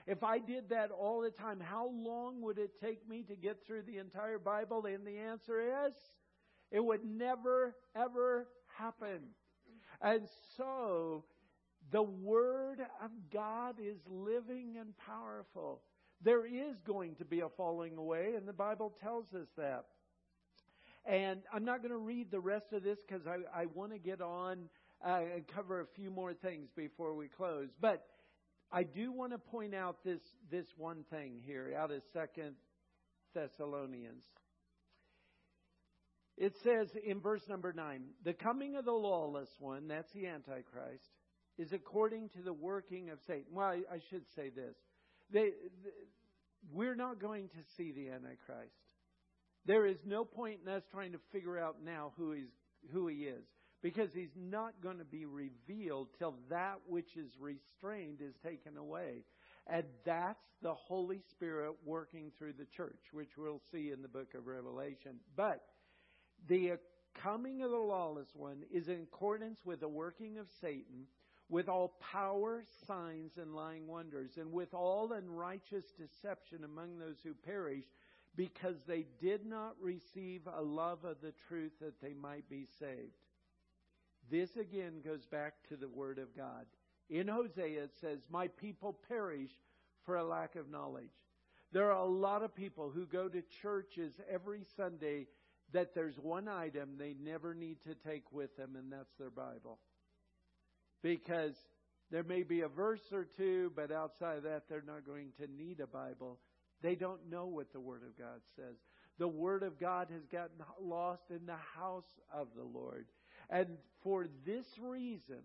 [0.06, 3.58] If I did that all the time, how long would it take me to get
[3.66, 4.86] through the entire Bible?
[4.86, 5.94] And the answer is,
[6.70, 9.20] it would never, ever happen.
[10.00, 10.22] And
[10.56, 11.24] so,
[11.90, 15.82] the Word of God is living and powerful.
[16.22, 19.86] There is going to be a falling away, and the Bible tells us that.
[21.06, 23.98] And I'm not going to read the rest of this because I, I want to
[23.98, 24.68] get on
[25.04, 27.68] uh, and cover a few more things before we close.
[27.80, 28.04] But
[28.70, 32.54] I do want to point out this, this one thing here out of Second
[33.34, 34.24] Thessalonians.
[36.36, 41.10] It says in verse number 9, the coming of the lawless one, that's the Antichrist,
[41.58, 43.44] is according to the working of Satan.
[43.52, 44.74] Well, I, I should say this.
[45.32, 45.50] They,
[46.72, 48.74] we're not going to see the Antichrist.
[49.66, 52.50] There is no point in us trying to figure out now who he's
[52.92, 53.44] who he is
[53.82, 59.24] because he's not going to be revealed till that which is restrained is taken away.
[59.66, 64.34] And that's the Holy Spirit working through the church, which we'll see in the book
[64.34, 65.16] of Revelation.
[65.36, 65.62] But
[66.48, 66.72] the
[67.22, 71.06] coming of the lawless one is in accordance with the working of Satan,
[71.50, 77.34] with all power, signs, and lying wonders, and with all unrighteous deception among those who
[77.34, 77.84] perish,
[78.36, 83.18] because they did not receive a love of the truth that they might be saved.
[84.30, 86.66] This again goes back to the Word of God.
[87.08, 89.50] In Hosea, it says, My people perish
[90.06, 91.10] for a lack of knowledge.
[91.72, 95.26] There are a lot of people who go to churches every Sunday
[95.72, 99.78] that there's one item they never need to take with them, and that's their Bible.
[101.02, 101.54] Because
[102.10, 105.46] there may be a verse or two, but outside of that, they're not going to
[105.50, 106.38] need a Bible.
[106.82, 108.76] They don't know what the Word of God says.
[109.18, 113.06] The Word of God has gotten lost in the house of the Lord.
[113.48, 113.68] And
[114.02, 115.42] for this reason,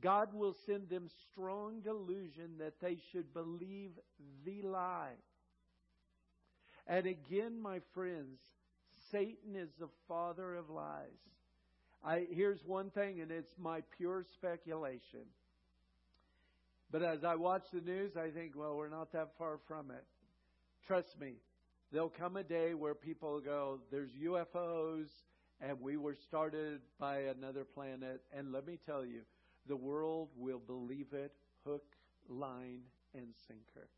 [0.00, 3.90] God will send them strong delusion that they should believe
[4.44, 5.14] the lie.
[6.86, 8.40] And again, my friends,
[9.10, 11.06] Satan is the father of lies.
[12.04, 15.26] I, here's one thing, and it's my pure speculation.
[16.90, 20.04] But as I watch the news, I think, well, we're not that far from it.
[20.86, 21.34] Trust me,
[21.92, 25.06] there'll come a day where people go, there's UFOs,
[25.60, 28.22] and we were started by another planet.
[28.36, 29.20] And let me tell you,
[29.68, 31.32] the world will believe it
[31.64, 31.84] hook,
[32.28, 32.82] line,
[33.14, 33.88] and sinker.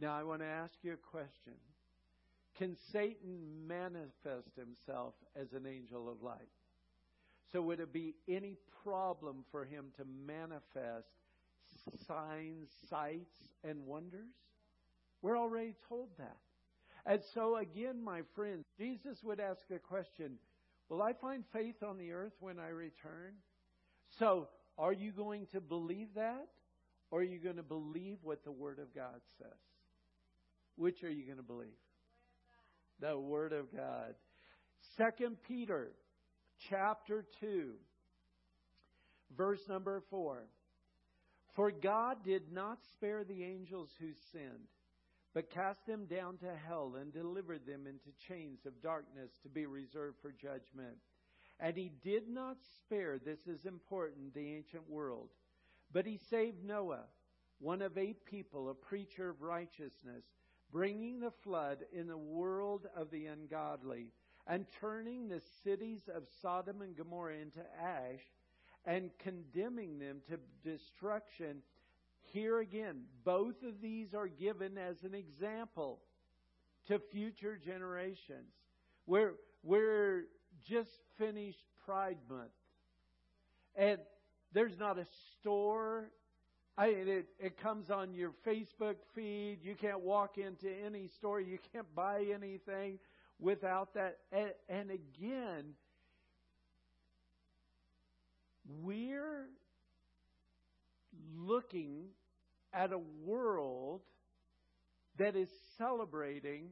[0.00, 1.54] Now, I want to ask you a question.
[2.56, 6.48] Can Satan manifest himself as an angel of light?
[7.52, 11.06] So, would it be any problem for him to manifest
[12.06, 14.34] signs, sights, and wonders?
[15.20, 16.38] We're already told that.
[17.04, 20.38] And so, again, my friends, Jesus would ask a question
[20.88, 23.34] Will I find faith on the earth when I return?
[24.18, 24.48] So,
[24.78, 26.46] are you going to believe that?
[27.10, 29.48] Or are you going to believe what the Word of God says?
[30.76, 31.68] Which are you going to believe?
[33.00, 34.14] The Word of God.
[34.96, 35.92] Second Peter
[36.68, 37.72] chapter 2,
[39.36, 40.44] verse number 4.
[41.54, 44.68] For God did not spare the angels who sinned
[45.34, 49.66] but cast them down to hell and delivered them into chains of darkness to be
[49.66, 50.96] reserved for judgment.
[51.58, 55.28] And he did not spare, this is important, the ancient world,
[55.92, 57.04] but he saved Noah,
[57.60, 60.24] one of eight people, a preacher of righteousness,
[60.70, 64.08] bringing the flood in the world of the ungodly,
[64.46, 68.20] and turning the cities of Sodom and Gomorrah into ash,
[68.84, 70.38] and condemning them to
[70.68, 71.62] destruction
[72.32, 76.00] here again, both of these are given as an example
[76.88, 78.52] to future generations.
[79.06, 80.24] We're, we're
[80.68, 82.50] just finished Pride Month.
[83.76, 83.98] And
[84.52, 85.06] there's not a
[85.40, 86.10] store.
[86.76, 89.58] I mean, it, it comes on your Facebook feed.
[89.62, 91.40] You can't walk into any store.
[91.40, 92.98] You can't buy anything
[93.42, 94.18] without that.
[94.30, 95.74] And, and again,
[98.82, 99.48] we're
[101.36, 102.04] looking
[102.72, 104.00] at a world
[105.18, 106.68] that is celebrating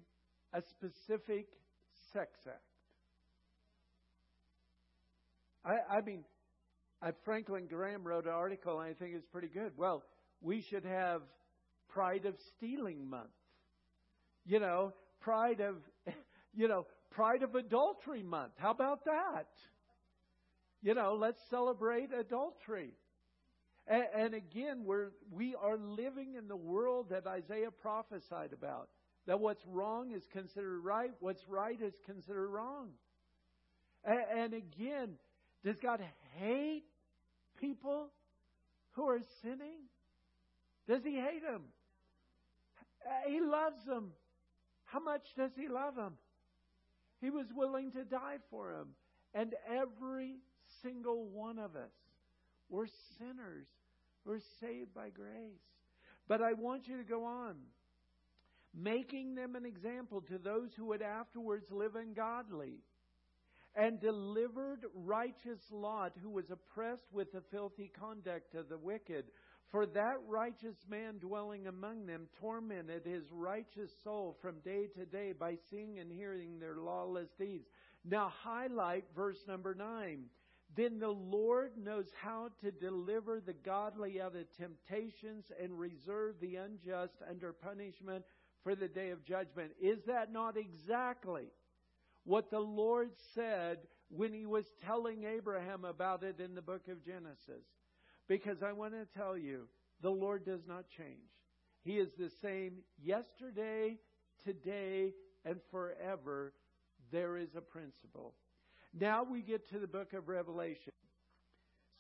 [0.55, 1.49] a specific
[2.13, 2.63] sex act.
[5.65, 6.25] I, I mean,
[7.03, 9.73] I, Franklin Graham wrote an article, and I think it's pretty good.
[9.77, 10.03] Well,
[10.41, 11.21] we should have
[11.89, 13.29] Pride of Stealing Month.
[14.47, 15.77] You know, Pride of,
[16.55, 18.53] you know, Pride of Adultery Month.
[18.57, 19.49] How about that?
[20.83, 22.91] You know, let's celebrate adultery.
[23.87, 28.89] And, and again, we're, we are living in the world that Isaiah prophesied about.
[29.27, 32.89] That what's wrong is considered right, what's right is considered wrong.
[34.05, 35.11] And, and again,
[35.65, 36.01] does God
[36.39, 36.85] hate
[37.61, 38.09] people
[38.93, 39.83] who are sinning?
[40.89, 41.63] Does He hate them?
[43.27, 44.13] He loves them.
[44.85, 46.15] How much does He love them?
[47.21, 48.89] He was willing to die for him.
[49.35, 50.37] And every
[50.83, 51.93] single one of us,
[52.69, 53.67] we're sinners
[54.25, 55.61] we're saved by grace.
[56.29, 57.57] But I want you to go on.
[58.73, 62.75] Making them an example to those who would afterwards live ungodly.
[63.75, 69.27] And delivered righteous Lot, who was oppressed with the filthy conduct of the wicked.
[69.71, 75.33] For that righteous man dwelling among them tormented his righteous soul from day to day
[75.33, 77.67] by seeing and hearing their lawless deeds.
[78.05, 80.25] Now, highlight verse number 9
[80.77, 86.57] then the Lord knows how to deliver the godly out of temptations and reserve the
[86.57, 88.25] unjust under punishment
[88.63, 89.73] for the day of judgment.
[89.81, 91.47] Is that not exactly
[92.25, 93.79] what the Lord said
[94.11, 97.65] when he was telling Abraham about it in the book of Genesis?
[98.31, 99.63] Because I want to tell you,
[100.03, 101.19] the Lord does not change.
[101.83, 103.99] He is the same yesterday,
[104.45, 105.15] today,
[105.45, 106.53] and forever.
[107.11, 108.35] There is a principle.
[108.95, 110.93] Now we get to the book of Revelation.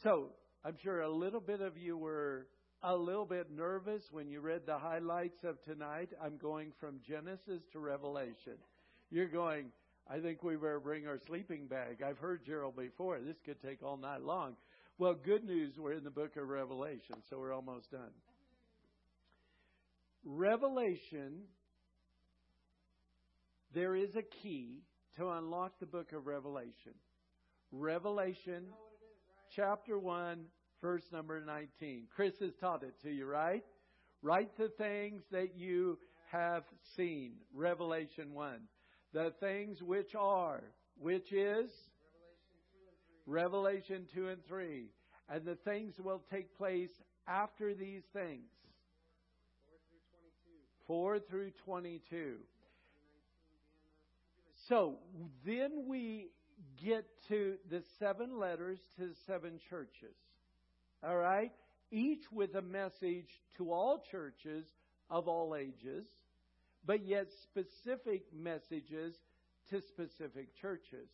[0.04, 0.28] So,
[0.64, 2.46] I'm sure a little bit of you were
[2.80, 6.10] a little bit nervous when you read the highlights of tonight.
[6.24, 8.54] I'm going from Genesis to Revelation.
[9.10, 9.72] You're going,
[10.08, 12.02] I think we better bring our sleeping bag.
[12.06, 13.18] I've heard Gerald before.
[13.18, 14.54] This could take all night long.
[15.00, 18.12] Well, good news, we're in the book of Revelation, so we're almost done.
[20.26, 21.44] Revelation,
[23.72, 24.82] there is a key
[25.16, 26.92] to unlock the book of Revelation.
[27.72, 28.64] Revelation
[29.56, 30.44] chapter 1,
[30.82, 32.08] verse number 19.
[32.14, 33.64] Chris has taught it to you, right?
[34.20, 35.96] Write the things that you
[36.30, 37.36] have seen.
[37.54, 38.58] Revelation 1.
[39.14, 40.62] The things which are,
[40.98, 41.70] which is
[43.30, 44.86] Revelation 2 and 3.
[45.32, 46.90] And the things will take place
[47.28, 48.50] after these things.
[50.86, 52.34] 4 through 22.
[54.68, 54.98] So
[55.46, 56.30] then we
[56.84, 60.16] get to the seven letters to seven churches.
[61.04, 61.52] All right?
[61.92, 64.66] Each with a message to all churches
[65.08, 66.06] of all ages,
[66.84, 69.14] but yet specific messages
[69.70, 71.08] to specific churches.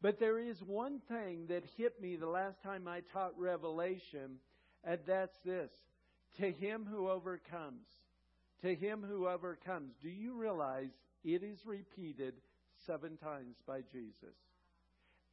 [0.00, 4.38] But there is one thing that hit me the last time I taught Revelation,
[4.84, 5.70] and that's this
[6.38, 7.86] To him who overcomes.
[8.62, 9.94] To him who overcomes.
[10.02, 10.90] Do you realize
[11.24, 12.34] it is repeated
[12.86, 14.36] seven times by Jesus?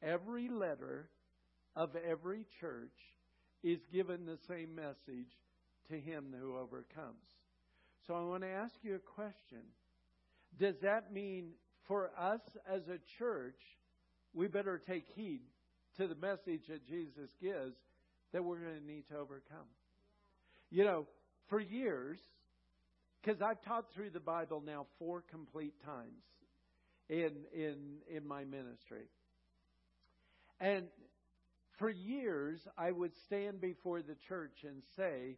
[0.02, 1.08] Every letter
[1.74, 2.96] of every church
[3.62, 5.30] is given the same message
[5.90, 7.16] to him who overcomes.
[8.06, 9.62] So I want to ask you a question.
[10.58, 11.50] Does that mean
[11.86, 13.58] for us as a church,
[14.36, 15.40] we better take heed
[15.96, 17.74] to the message that Jesus gives
[18.32, 19.66] that we're going to need to overcome?
[20.70, 21.06] You know,
[21.48, 22.18] for years,
[23.22, 26.22] because I've taught through the Bible now four complete times
[27.08, 29.08] in in in my ministry.
[30.60, 30.86] And
[31.78, 35.36] for years, I would stand before the church and say,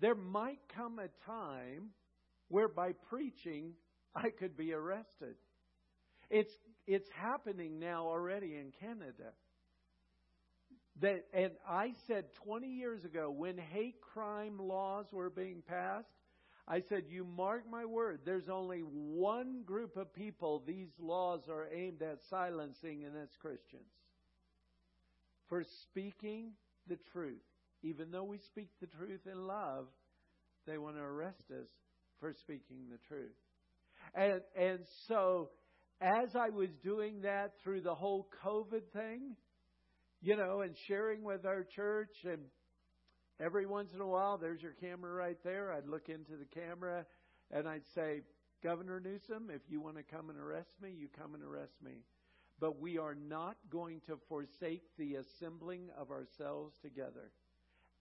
[0.00, 1.90] there might come a time
[2.48, 3.72] where by preaching,
[4.14, 5.34] I could be arrested.
[6.30, 6.52] It's,
[6.86, 9.32] it's happening now already in Canada.
[11.00, 16.08] That, and I said 20 years ago, when hate crime laws were being passed,
[16.68, 21.66] I said, You mark my word, there's only one group of people these laws are
[21.74, 23.90] aimed at silencing, and that's Christians
[25.48, 26.52] for speaking
[26.88, 27.42] the truth.
[27.82, 29.86] Even though we speak the truth in love,
[30.66, 31.68] they want to arrest us
[32.18, 33.36] for speaking the truth.
[34.14, 35.50] And and so
[36.04, 39.36] as I was doing that through the whole COVID thing,
[40.20, 42.42] you know, and sharing with our church and
[43.40, 45.72] every once in a while there's your camera right there.
[45.72, 47.06] I'd look into the camera
[47.50, 48.20] and I'd say,
[48.62, 52.04] Governor Newsom, if you want to come and arrest me, you come and arrest me
[52.60, 57.32] but we are not going to forsake the assembling of ourselves together,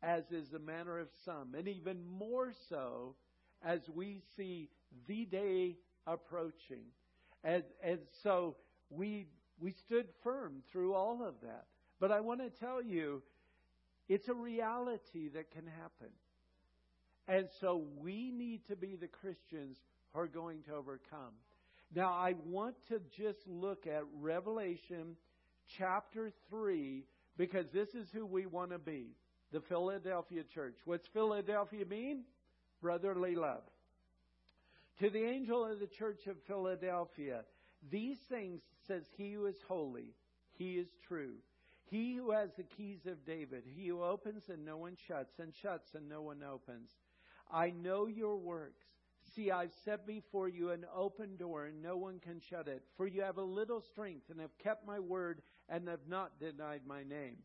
[0.02, 3.16] as is the manner of some, and even more so
[3.66, 4.70] as we see
[5.08, 5.76] the day
[6.06, 6.86] approaching.
[7.44, 8.56] And, and so
[8.90, 9.28] we,
[9.60, 11.66] we stood firm through all of that.
[12.00, 13.22] But I want to tell you,
[14.10, 16.12] it's a reality that can happen.
[17.28, 19.78] And so we need to be the Christians
[20.14, 21.34] who are going to overcome.
[21.96, 25.16] Now, I want to just look at Revelation
[25.78, 27.06] chapter 3
[27.38, 29.16] because this is who we want to be
[29.52, 30.76] the Philadelphia church.
[30.86, 32.24] What's Philadelphia mean?
[32.82, 33.62] Brotherly love.
[35.00, 37.44] To the angel of the church of Philadelphia,
[37.92, 40.14] these things says he who is holy,
[40.58, 41.36] he is true.
[41.90, 45.54] He who has the keys of David, he who opens and no one shuts, and
[45.54, 46.90] shuts and no one opens.
[47.52, 48.86] I know your works
[49.36, 52.84] See, I've set before you an open door, and no one can shut it.
[52.98, 56.82] For you have a little strength, and have kept my word, and have not denied
[56.86, 57.38] my name.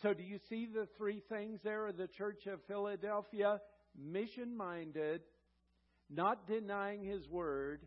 [0.00, 3.60] So, do you see the three things there of the church of Philadelphia?
[3.96, 5.20] Mission minded,
[6.10, 7.80] not denying his word,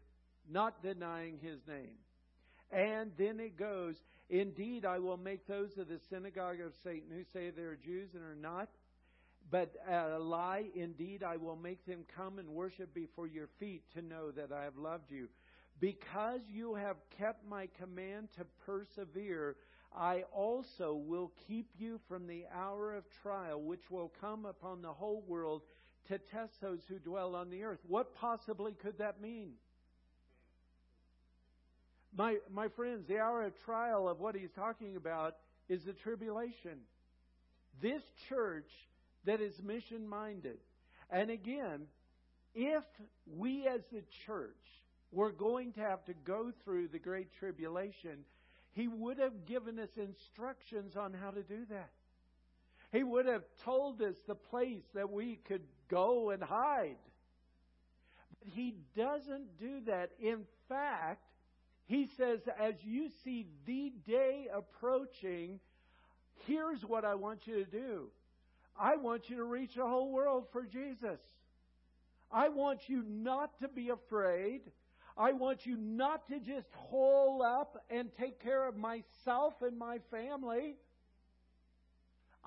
[0.49, 1.97] not denying his name.
[2.72, 3.95] And then it goes,
[4.30, 8.09] Indeed, I will make those of the synagogue of Satan who say they are Jews
[8.13, 8.68] and are not,
[9.49, 13.84] but uh, a lie, indeed, I will make them come and worship before your feet
[13.93, 15.30] to know that I have loved you.
[15.80, 19.55] Because you have kept my command to persevere,
[19.95, 24.91] I also will keep you from the hour of trial, which will come upon the
[24.91, 25.61] whole world
[26.07, 27.79] to test those who dwell on the earth.
[27.87, 29.51] What possibly could that mean?
[32.15, 35.35] My, my friends, the hour of trial of what he's talking about
[35.69, 36.79] is the tribulation.
[37.81, 38.69] This church
[39.25, 40.57] that is mission minded.
[41.11, 41.87] And again,
[42.55, 42.83] if
[43.37, 44.55] we as the church
[45.11, 48.25] were going to have to go through the Great Tribulation,
[48.73, 51.89] He would have given us instructions on how to do that.
[52.91, 56.97] He would have told us the place that we could go and hide.
[58.39, 60.11] But he doesn't do that.
[60.19, 61.23] In fact,
[61.85, 65.59] he says, as you see the day approaching,
[66.45, 68.07] here's what I want you to do.
[68.79, 71.19] I want you to reach the whole world for Jesus.
[72.31, 74.61] I want you not to be afraid.
[75.17, 79.99] I want you not to just hole up and take care of myself and my
[80.11, 80.75] family.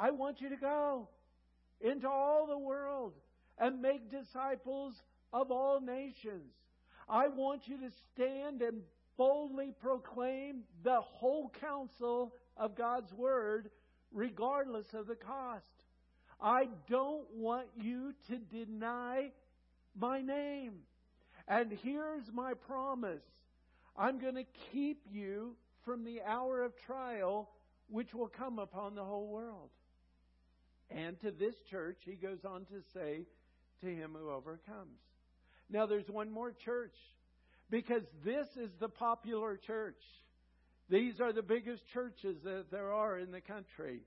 [0.01, 1.09] I want you to go
[1.83, 3.13] into all the world
[3.59, 4.95] and make disciples
[5.31, 6.55] of all nations.
[7.07, 8.81] I want you to stand and
[9.19, 13.69] boldly proclaim the whole counsel of God's Word,
[14.11, 15.65] regardless of the cost.
[16.41, 19.33] I don't want you to deny
[19.95, 20.77] my name.
[21.47, 23.23] And here's my promise
[23.99, 27.51] I'm going to keep you from the hour of trial
[27.89, 29.69] which will come upon the whole world.
[30.91, 33.27] And to this church, he goes on to say,
[33.81, 35.01] to him who overcomes.
[35.71, 36.97] Now, there's one more church
[37.71, 40.03] because this is the popular church.
[40.89, 44.01] These are the biggest churches that there are in the country.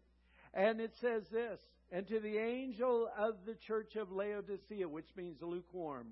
[0.53, 1.59] And it says this
[1.91, 6.07] And to the angel of the church of Laodicea, which means lukewarm,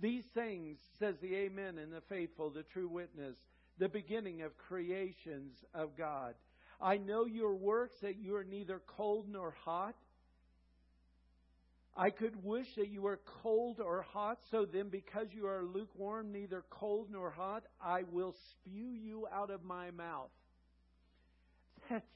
[0.00, 3.36] these things says the Amen and the faithful, the true witness,
[3.78, 6.34] the beginning of creations of God.
[6.82, 9.94] I know your works, that you are neither cold nor hot.
[11.96, 16.32] I could wish that you were cold or hot, so then because you are lukewarm,
[16.32, 20.30] neither cold nor hot, I will spew you out of my mouth.
[21.90, 22.06] That's,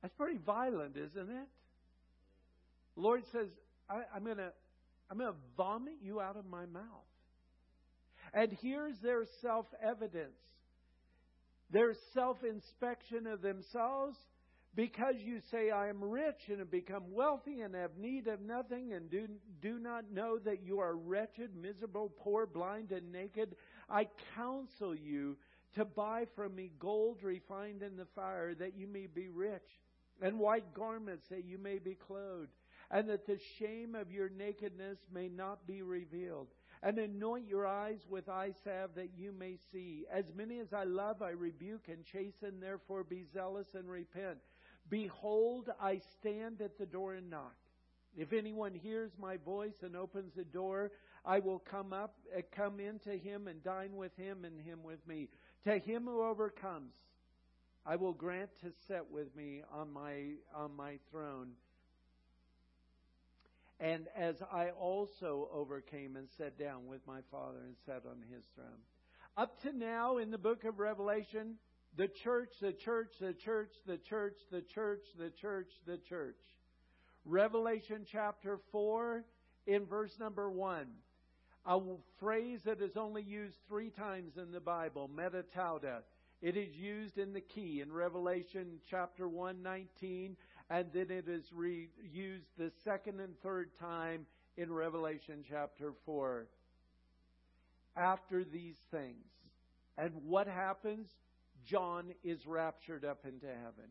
[0.00, 1.48] that's pretty violent, isn't it?
[2.96, 3.48] Lord says,
[3.88, 4.52] I, I'm going to
[5.10, 6.84] I'm going to vomit you out of my mouth.
[8.32, 10.32] And here's their self evidence
[11.72, 14.16] their self inspection of themselves
[14.74, 18.92] because you say, I am rich and have become wealthy and have need of nothing
[18.94, 19.28] and do,
[19.60, 23.54] do not know that you are wretched, miserable, poor, blind, and naked,
[23.90, 25.36] I counsel you
[25.74, 29.68] to buy from me gold refined in the fire that you may be rich,
[30.22, 32.52] and white garments that you may be clothed,
[32.92, 36.48] and that the shame of your nakedness may not be revealed
[36.82, 40.04] and anoint your eyes with eye salve that you may see.
[40.12, 44.38] As many as I love, I rebuke and chasten, therefore be zealous and repent.
[44.90, 47.54] Behold, I stand at the door and knock.
[48.16, 50.90] If anyone hears my voice and opens the door,
[51.24, 55.06] I will come up, uh, come into him and dine with him and him with
[55.06, 55.28] me.
[55.64, 56.92] To him who overcomes,
[57.86, 61.52] I will grant to sit with me on my on my throne.
[63.82, 68.44] And as I also overcame and sat down with my Father and sat on his
[68.54, 68.68] throne.
[69.36, 71.56] Up to now in the book of Revelation,
[71.96, 76.36] the church, the church, the church, the church, the church, the church, the church.
[77.24, 79.24] Revelation chapter 4
[79.66, 80.86] in verse number 1.
[81.66, 81.80] A
[82.20, 86.02] phrase that is only used three times in the Bible, metatauta.
[86.40, 90.36] It is used in the key in Revelation chapter 1, 19,
[90.70, 96.46] and then it is re- used the second and third time in Revelation chapter 4.
[97.96, 99.26] After these things.
[99.98, 101.08] And what happens?
[101.64, 103.90] John is raptured up into heaven.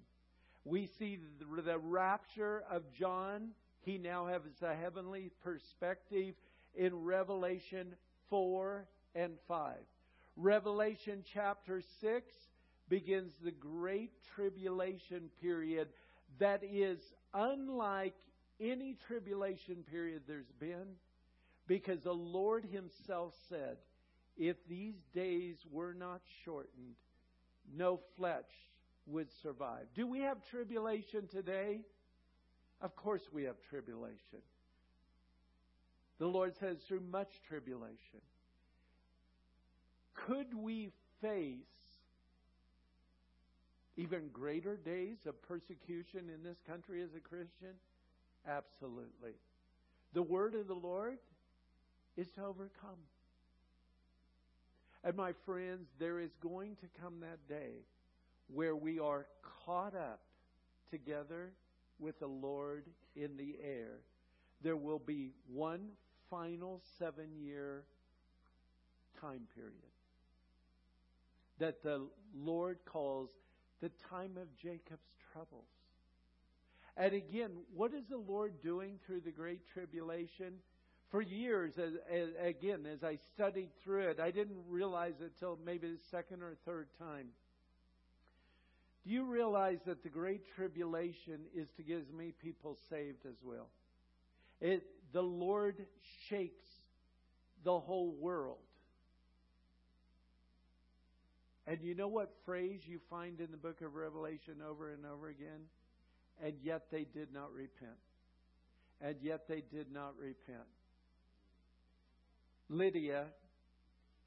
[0.66, 3.50] We see the rapture of John.
[3.82, 6.36] He now has a heavenly perspective
[6.76, 7.96] in Revelation
[8.30, 9.76] 4 and 5.
[10.38, 12.34] Revelation chapter 6
[12.90, 15.88] begins the great tribulation period
[16.40, 17.00] that is
[17.34, 18.16] unlike
[18.60, 20.96] any tribulation period there's been
[21.68, 23.78] because the Lord Himself said,
[24.38, 26.96] If these days were not shortened,
[27.76, 28.44] no flesh
[29.08, 29.86] would survive.
[29.96, 31.82] Do we have tribulation today?
[32.82, 34.42] Of course we have tribulation.
[36.20, 38.22] The Lord says, through much tribulation.
[40.28, 41.81] Could we face
[43.98, 47.76] even greater days of persecution in this country as a Christian?
[48.48, 49.34] Absolutely.
[50.14, 51.18] The word of the Lord
[52.18, 53.00] is to overcome.
[55.04, 57.86] And my friends, there is going to come that day
[58.54, 59.26] where we are
[59.66, 60.22] caught up
[60.90, 61.52] together
[62.00, 62.86] with the Lord
[63.16, 64.00] in the air.
[64.62, 65.90] There will be one
[66.30, 67.84] final seven year
[69.20, 69.74] time period
[71.60, 73.30] that the Lord calls
[73.82, 75.68] the time of Jacob's troubles.
[76.98, 80.56] And again, what is the Lord doing through the Great Tribulation?
[81.12, 85.60] for years, as, as, again, as I studied through it, I didn't realize it till
[85.64, 87.28] maybe the second or third time.
[89.04, 93.36] Do you realize that the Great Tribulation is to get as many people saved as
[93.44, 93.68] well?
[94.62, 95.86] It, the Lord
[96.30, 96.64] shakes
[97.66, 98.60] the whole world.
[101.72, 105.30] And you know what phrase you find in the book of Revelation over and over
[105.30, 105.62] again?
[106.44, 107.96] And yet they did not repent.
[109.00, 110.68] And yet they did not repent.
[112.68, 113.28] Lydia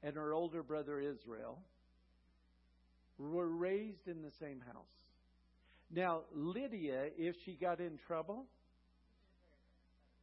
[0.01, 1.59] and her older brother Israel
[3.19, 4.85] were raised in the same house.
[5.93, 8.47] Now, Lydia, if she got in trouble,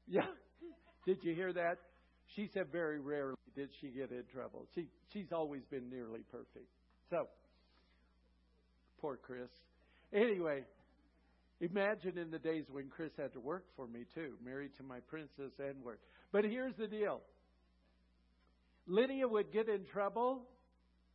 [0.09, 0.27] yeah,
[1.07, 1.79] did you hear that?
[2.35, 4.67] She said very rarely did she get in trouble.
[4.75, 6.67] She she's always been nearly perfect.
[7.13, 7.29] So,
[9.03, 9.51] poor Chris.
[10.15, 10.63] Anyway,
[11.61, 15.01] imagine in the days when Chris had to work for me too, married to my
[15.01, 16.01] princess and work.
[16.33, 17.21] But here's the deal.
[18.87, 20.41] Lydia would get in trouble,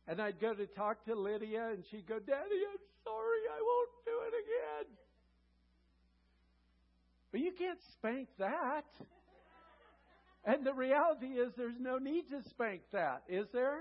[0.06, 3.90] and I'd go to talk to Lydia, and she'd go, Daddy, I'm sorry, I won't
[4.04, 4.96] do it again.
[7.32, 8.86] But you can't spank that.
[10.44, 13.80] And the reality is, there's no need to spank that, is there?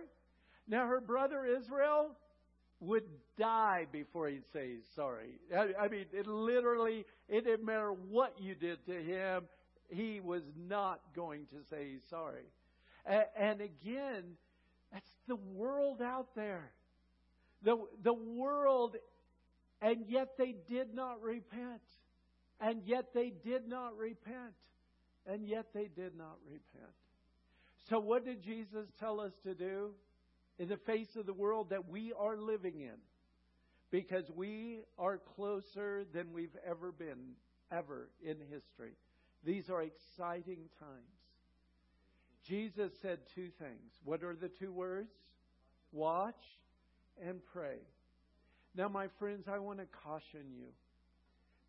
[0.68, 2.12] Now, her brother Israel
[2.80, 3.04] would
[3.40, 5.40] die before he'd say he's sorry.
[5.56, 9.44] I, I mean, it literally, it didn't matter what you did to him,
[9.90, 12.44] he was not going to say he's sorry.
[13.06, 14.24] And, and again,
[14.92, 16.72] that's the world out there.
[17.64, 18.96] The, the world,
[19.82, 21.82] and yet they did not repent.
[22.60, 24.54] And yet they did not repent.
[25.26, 26.94] And yet they did not repent.
[27.90, 29.92] So, what did Jesus tell us to do
[30.60, 32.98] in the face of the world that we are living in?
[33.92, 37.36] Because we are closer than we've ever been,
[37.72, 38.94] ever in history.
[39.44, 41.18] These are exciting times.
[42.48, 43.92] Jesus said two things.
[44.04, 45.12] What are the two words?
[45.92, 46.36] Watch
[47.26, 47.78] and pray.
[48.76, 50.68] Now, my friends, I want to caution you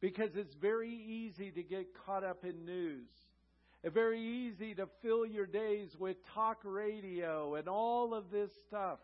[0.00, 3.08] because it's very easy to get caught up in news.
[3.84, 8.98] Very easy to fill your days with talk radio and all of this stuff.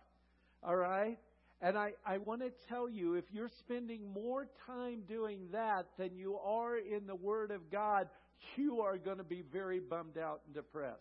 [0.63, 1.19] All right?
[1.63, 6.17] And I, I want to tell you if you're spending more time doing that than
[6.17, 8.09] you are in the Word of God,
[8.57, 11.01] you are going to be very bummed out and depressed.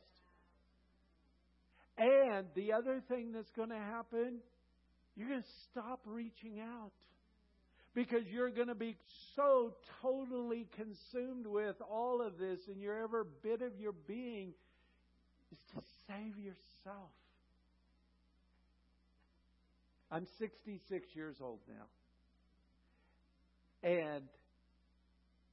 [1.97, 4.39] And the other thing that's going to happen,
[5.15, 6.91] you're going to stop reaching out
[7.95, 8.95] because you're going to be
[9.35, 14.53] so totally consumed with all of this, and your every bit of your being
[15.51, 17.11] is to save yourself.
[20.11, 21.85] I'm 66 years old now.
[23.89, 24.23] And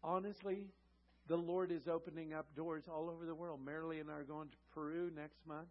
[0.05, 0.67] honestly,
[1.29, 3.61] the Lord is opening up doors all over the world.
[3.65, 5.69] Marilee and I are going to Peru next month.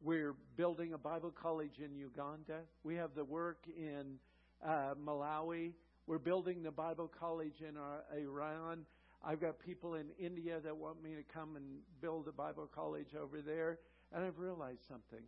[0.00, 2.60] We're building a Bible college in Uganda.
[2.84, 4.18] We have the work in
[4.64, 5.72] uh, Malawi.
[6.06, 8.86] We're building the Bible college in our, uh, Iran.
[9.24, 11.64] I've got people in India that want me to come and
[12.00, 13.78] build a Bible college over there.
[14.12, 15.24] And I've realized something.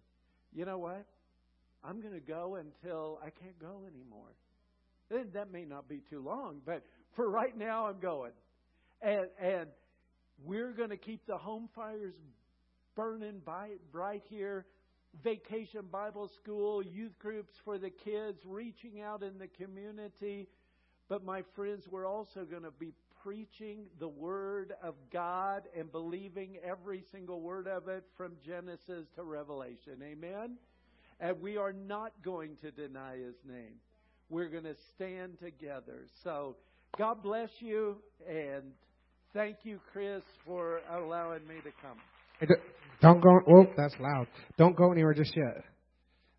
[0.54, 1.04] You know what?
[1.84, 4.34] I'm going to go until I can't go anymore.
[5.10, 6.84] And that may not be too long, but
[7.16, 8.32] for right now, I'm going.
[9.02, 9.68] And, and
[10.44, 12.14] we're going to keep the home fires
[12.94, 14.66] burning by, bright here
[15.22, 20.48] vacation Bible school, youth groups for the kids, reaching out in the community.
[21.08, 22.92] But my friends, we're also going to be
[23.22, 29.24] preaching the Word of God and believing every single word of it from Genesis to
[29.24, 30.02] Revelation.
[30.02, 30.56] Amen?
[31.18, 33.74] And we are not going to deny His name.
[34.30, 36.06] We're going to stand together.
[36.22, 36.56] So,
[36.96, 37.96] God bless you
[38.28, 38.72] and
[39.32, 42.56] thank you, Chris, for allowing me to come.
[43.01, 43.40] Don't go.
[43.48, 44.26] Oh, that's loud.
[44.59, 45.64] Don't go anywhere just yet.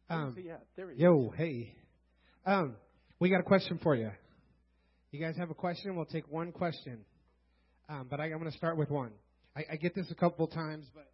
[0.10, 0.36] Um,
[0.76, 1.74] there he yo, hey.
[2.46, 2.76] Um,
[3.20, 4.12] we got a question for you.
[5.12, 5.96] You guys have a question?
[5.96, 7.06] We'll take one question.
[7.88, 9.12] Um, but I, am going to start with one.
[9.56, 11.12] I, I, get this a couple times, but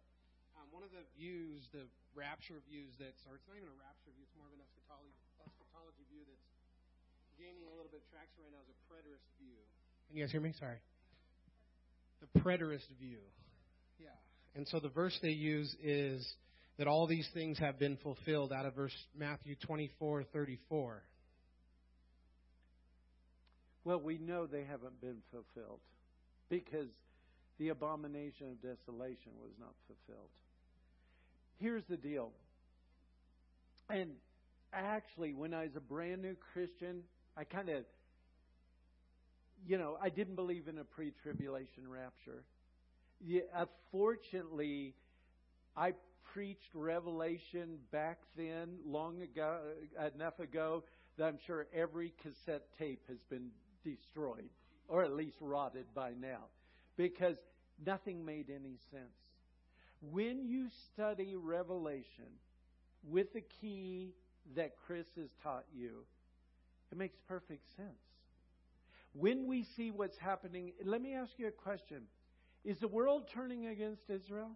[0.54, 4.14] um, one of the views, the rapture views that's, or it's not even a rapture
[4.14, 6.46] view, it's more of an eschatology, eschatology view that's
[7.34, 9.58] gaining a little bit of traction right now is a preterist view.
[10.06, 10.54] Can you guys hear me?
[10.54, 10.78] Sorry.
[12.22, 13.18] The preterist view.
[14.54, 16.26] And so the verse they use is
[16.78, 21.02] that all these things have been fulfilled out of verse Matthew 24, 34.
[23.84, 25.80] Well, we know they haven't been fulfilled
[26.48, 26.88] because
[27.58, 30.28] the abomination of desolation was not fulfilled.
[31.58, 32.30] Here's the deal.
[33.90, 34.10] And
[34.72, 37.02] actually, when I was a brand new Christian,
[37.36, 37.84] I kind of,
[39.66, 42.44] you know, I didn't believe in a pre tribulation rapture.
[43.20, 44.94] Yeah, unfortunately,
[45.76, 45.94] I
[46.32, 49.58] preached Revelation back then, long ago,
[50.14, 50.84] enough ago,
[51.16, 53.50] that I'm sure every cassette tape has been
[53.84, 54.50] destroyed,
[54.86, 56.44] or at least rotted by now,
[56.96, 57.36] because
[57.84, 59.16] nothing made any sense.
[60.00, 62.30] When you study Revelation
[63.02, 64.14] with the key
[64.54, 66.04] that Chris has taught you,
[66.92, 67.88] it makes perfect sense.
[69.12, 72.02] When we see what's happening, let me ask you a question.
[72.68, 74.50] Is the world turning against Israel?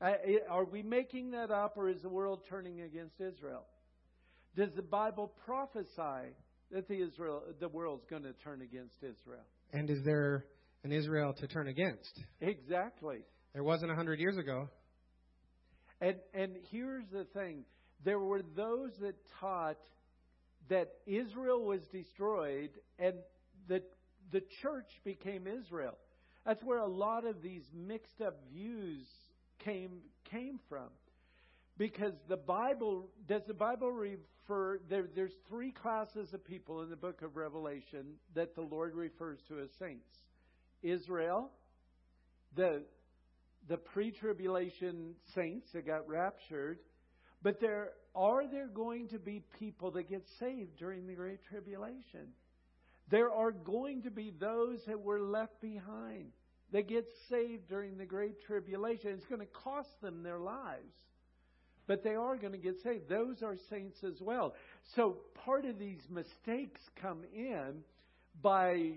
[0.00, 0.12] Uh,
[0.48, 3.64] are we making that up, or is the world turning against Israel?
[4.56, 6.32] Does the Bible prophesy
[6.72, 9.44] that the Israel, the world's going to turn against Israel?
[9.74, 10.46] And is there
[10.84, 12.18] an Israel to turn against?
[12.40, 13.18] Exactly.
[13.52, 14.70] There wasn't a hundred years ago.
[16.00, 17.66] And and here's the thing:
[18.06, 19.76] there were those that taught
[20.70, 23.16] that Israel was destroyed and
[23.68, 23.82] that
[24.32, 25.98] the church became Israel.
[26.46, 29.06] That's where a lot of these mixed up views
[29.64, 29.98] came
[30.30, 30.88] came from.
[31.76, 36.96] Because the Bible does the Bible refer there, there's three classes of people in the
[36.96, 40.08] book of Revelation that the Lord refers to as saints.
[40.82, 41.50] Israel,
[42.54, 42.82] the
[43.68, 46.78] the pre-tribulation saints that got raptured,
[47.42, 52.28] but there are there going to be people that get saved during the great tribulation.
[53.10, 56.32] There are going to be those that were left behind
[56.72, 59.10] that get saved during the great tribulation.
[59.10, 60.92] It's going to cost them their lives.
[61.86, 63.08] But they are going to get saved.
[63.08, 64.54] Those are saints as well.
[64.96, 67.82] So part of these mistakes come in
[68.42, 68.94] by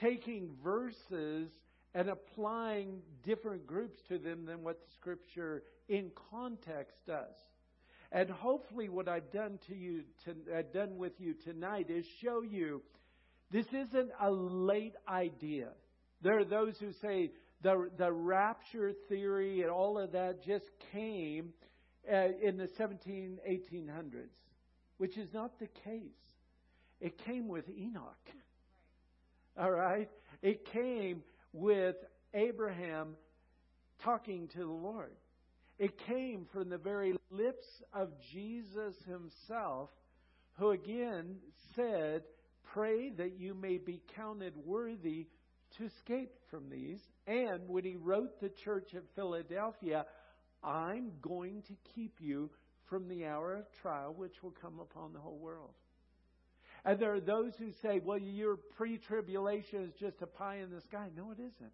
[0.00, 1.48] taking verses
[1.94, 7.34] and applying different groups to them than what the scripture in context does.
[8.10, 12.42] And hopefully, what I've done to you, to, uh, done with you tonight, is show
[12.42, 12.82] you
[13.50, 15.68] this isn't a late idea.
[16.22, 17.32] There are those who say
[17.62, 21.52] the the rapture theory and all of that just came
[22.10, 24.28] uh, in the 17, 1800s,
[24.96, 26.00] which is not the case.
[27.00, 28.16] It came with Enoch.
[29.58, 30.08] All right,
[30.42, 31.22] it came
[31.52, 31.96] with
[32.34, 33.16] Abraham
[34.02, 35.16] talking to the Lord.
[35.78, 39.90] It came from the very lips of Jesus himself,
[40.58, 41.36] who again
[41.76, 42.22] said,
[42.72, 45.26] Pray that you may be counted worthy
[45.76, 47.00] to escape from these.
[47.26, 50.06] And when he wrote the church at Philadelphia,
[50.62, 52.50] I'm going to keep you
[52.88, 55.72] from the hour of trial which will come upon the whole world.
[56.84, 60.70] And there are those who say, well, your pre tribulation is just a pie in
[60.70, 61.08] the sky.
[61.16, 61.72] No, it isn't.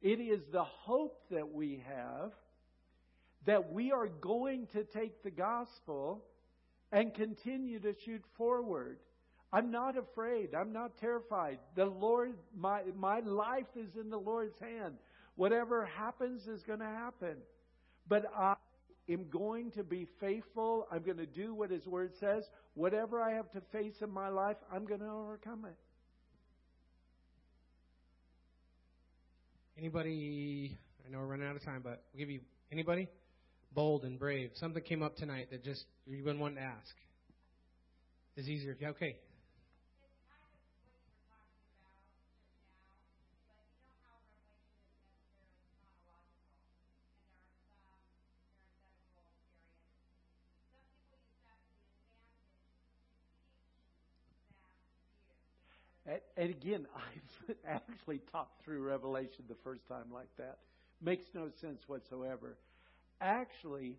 [0.00, 2.32] It is the hope that we have
[3.46, 6.24] that we are going to take the gospel
[6.92, 8.98] and continue to shoot forward.
[9.52, 10.54] I'm not afraid.
[10.54, 11.58] I'm not terrified.
[11.74, 14.94] The Lord, my, my life is in the Lord's hand.
[15.36, 17.36] Whatever happens is going to happen.
[18.08, 18.56] But I
[19.08, 20.86] am going to be faithful.
[20.92, 22.44] I'm going to do what His Word says.
[22.74, 25.76] Whatever I have to face in my life, I'm going to overcome it.
[29.78, 30.76] Anybody?
[31.06, 32.40] I know we're running out of time, but we'll give you
[32.70, 33.08] anybody
[33.72, 34.50] bold and brave.
[34.54, 36.94] Something came up tonight that just you've been wanting to ask.
[38.36, 39.16] It's easier if you okay.
[56.38, 56.86] And again,
[57.48, 57.56] I've
[57.90, 60.58] actually talked through Revelation the first time like that.
[61.02, 62.56] Makes no sense whatsoever.
[63.20, 63.98] Actually,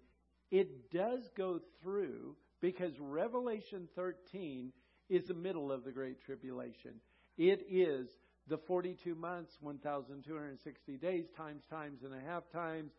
[0.49, 4.71] it does go through because Revelation 13
[5.09, 6.93] is the middle of the Great Tribulation.
[7.37, 8.07] It is
[8.47, 12.91] the 42 months, 1,260 days, times, times and a half times,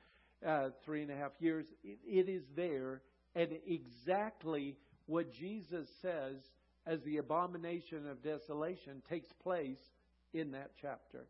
[0.47, 1.66] uh, three and a half years.
[1.82, 3.01] It, it is there,
[3.34, 4.76] and exactly
[5.07, 6.36] what Jesus says
[6.87, 9.81] as the abomination of desolation takes place
[10.33, 11.26] in that chapter.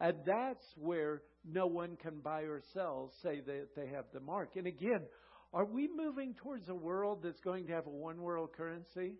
[0.00, 4.50] And that's where no one can buy or sell say that they have the mark.
[4.56, 5.00] And again,
[5.54, 9.14] are we moving towards a world that's going to have a one world currency?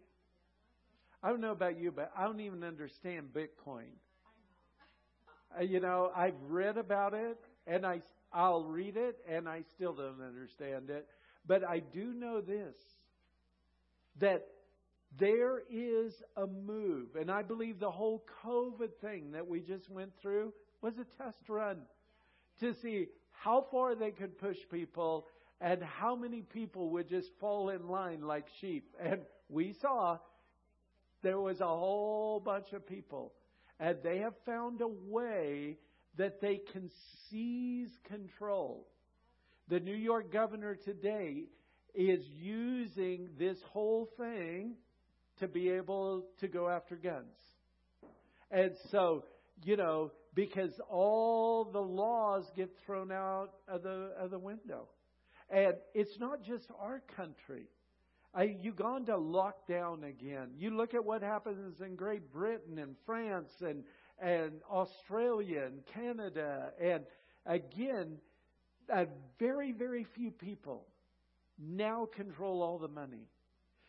[1.23, 3.89] I don't know about you, but I don't even understand Bitcoin.
[5.59, 8.03] Uh, you know, I've read about it and I
[8.33, 11.07] I'll read it and I still don't understand it.
[11.47, 12.75] But I do know this
[14.21, 14.47] that
[15.19, 20.13] there is a move, and I believe the whole COVID thing that we just went
[20.21, 20.53] through
[20.83, 21.79] was a test run
[22.61, 25.27] to see how far they could push people
[25.61, 28.95] and how many people would just fall in line like sheep.
[29.01, 30.19] And we saw
[31.23, 33.33] there was a whole bunch of people,
[33.81, 35.79] and they have found a way
[36.17, 36.91] that they can
[37.31, 38.87] seize control.
[39.69, 41.45] The New York governor today
[41.95, 44.75] is using this whole thing
[45.41, 47.37] to be able to go after guns.
[48.51, 49.25] And so,
[49.65, 54.89] you know, because all the laws get thrown out of the of the window.
[55.51, 57.69] And it's not just our country.
[58.35, 60.51] I, Uganda locked down again.
[60.59, 63.83] You look at what happens in Great Britain and France and
[64.21, 67.05] and Australia and Canada, and
[67.47, 68.19] again,
[68.95, 69.05] uh,
[69.39, 70.87] very very few people
[71.59, 73.29] now control all the money.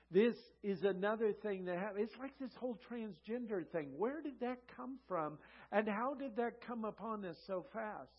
[0.10, 2.10] This is another thing that happens.
[2.10, 3.89] It's like this whole transgender thing.
[3.97, 5.38] Where did that come from?
[5.72, 8.12] And how did that come upon us so fast?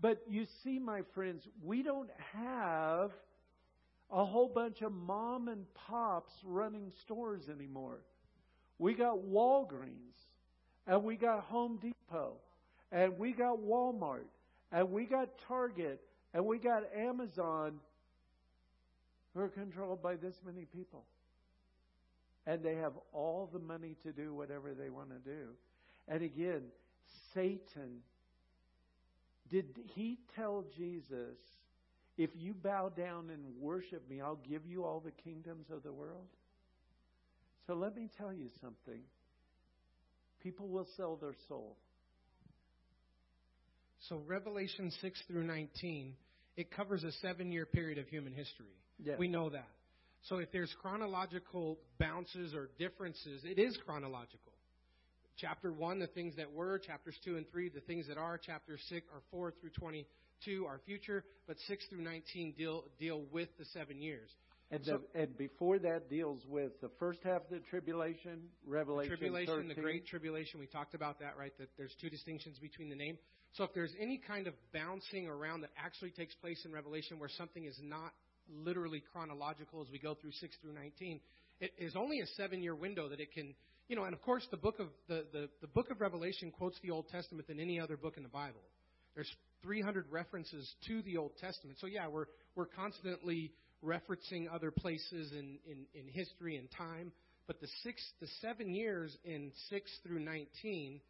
[0.00, 3.12] But you see, my friends, we don't have
[4.10, 8.00] a whole bunch of mom and pops running stores anymore.
[8.78, 10.18] We got Walgreens,
[10.86, 12.34] and we got Home Depot,
[12.90, 14.26] and we got Walmart,
[14.72, 16.00] and we got Target,
[16.34, 17.78] and we got Amazon
[19.34, 21.04] who are controlled by this many people.
[22.46, 25.48] And they have all the money to do whatever they want to do.
[26.08, 26.62] And again,
[27.32, 28.02] Satan,
[29.50, 31.36] did he tell Jesus,
[32.16, 35.92] if you bow down and worship me, I'll give you all the kingdoms of the
[35.92, 36.26] world?
[37.66, 39.00] So let me tell you something.
[40.42, 41.76] People will sell their soul.
[44.08, 46.12] So Revelation 6 through 19,
[46.58, 48.66] it covers a seven year period of human history.
[49.02, 49.18] Yes.
[49.18, 49.68] We know that.
[50.28, 54.52] So if there's chronological bounces or differences, it is chronological.
[55.36, 56.78] Chapter 1, the things that were.
[56.78, 58.38] Chapters 2 and 3, the things that are.
[58.38, 61.24] chapters 6 or 4 through 22 are future.
[61.46, 64.30] But 6 through 19 deal, deal with the seven years.
[64.70, 69.16] And, So- the, and before that deals with the first half of the tribulation, Revelation
[69.16, 71.52] tribulation, the great tribulation, we talked about that, right?
[71.58, 73.18] That there's two distinctions between the name.
[73.52, 77.28] So if there's any kind of bouncing around that actually takes place in Revelation where
[77.28, 78.12] something is not
[78.64, 81.20] literally chronological as we go through 6 through 19,
[81.60, 83.54] it is only a seven year window that it can,
[83.88, 86.78] you know, and of course the book of, the, the, the book of Revelation quotes
[86.82, 88.60] the Old Testament than any other book in the Bible.
[89.14, 89.30] There's
[89.62, 91.78] 300 references to the Old Testament.
[91.80, 92.26] So yeah, we're,
[92.56, 93.52] we're constantly
[93.84, 97.12] referencing other places in, in, in history and time.
[97.46, 101.00] But the six, the seven years in 6 through 19,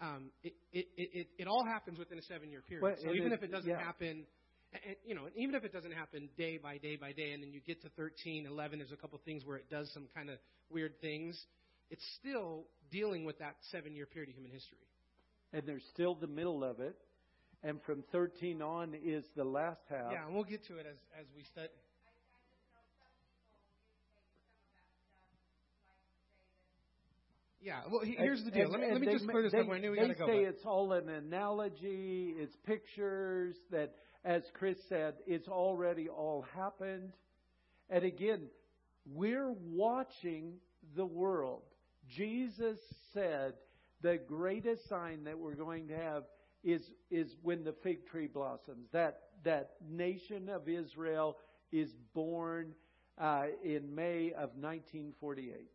[0.00, 2.82] um, it, it, it, it, all happens within a seven year period.
[2.82, 3.78] Well, so even it- if it doesn't yeah.
[3.84, 4.24] happen,
[4.72, 7.52] and, you know, even if it doesn't happen day by day by day, and then
[7.52, 10.38] you get to 13, 11, there's a couple things where it does some kind of
[10.70, 11.40] weird things.
[11.90, 14.78] It's still dealing with that seven year period of human history.
[15.52, 16.96] And there's still the middle of it.
[17.62, 20.12] And from 13 on is the last half.
[20.12, 21.68] Yeah, and we'll get to it as, as we study.
[27.62, 28.62] Yeah, well, here's the deal.
[28.62, 29.68] And- let me, let me just ma- clear this they, up.
[29.68, 30.26] I knew we got to go.
[30.26, 33.94] They say it's all an analogy, it's pictures that,
[34.24, 37.12] as Chris said, it's already all happened.
[37.88, 38.48] And again,
[39.06, 40.54] we're watching
[40.96, 41.62] the world.
[42.08, 42.78] Jesus
[43.14, 43.54] said
[44.02, 46.24] the greatest sign that we're going to have
[46.62, 48.88] is is when the fig tree blossoms.
[48.92, 51.36] That that nation of Israel
[51.72, 52.72] is born
[53.18, 55.70] uh, in May of 1948.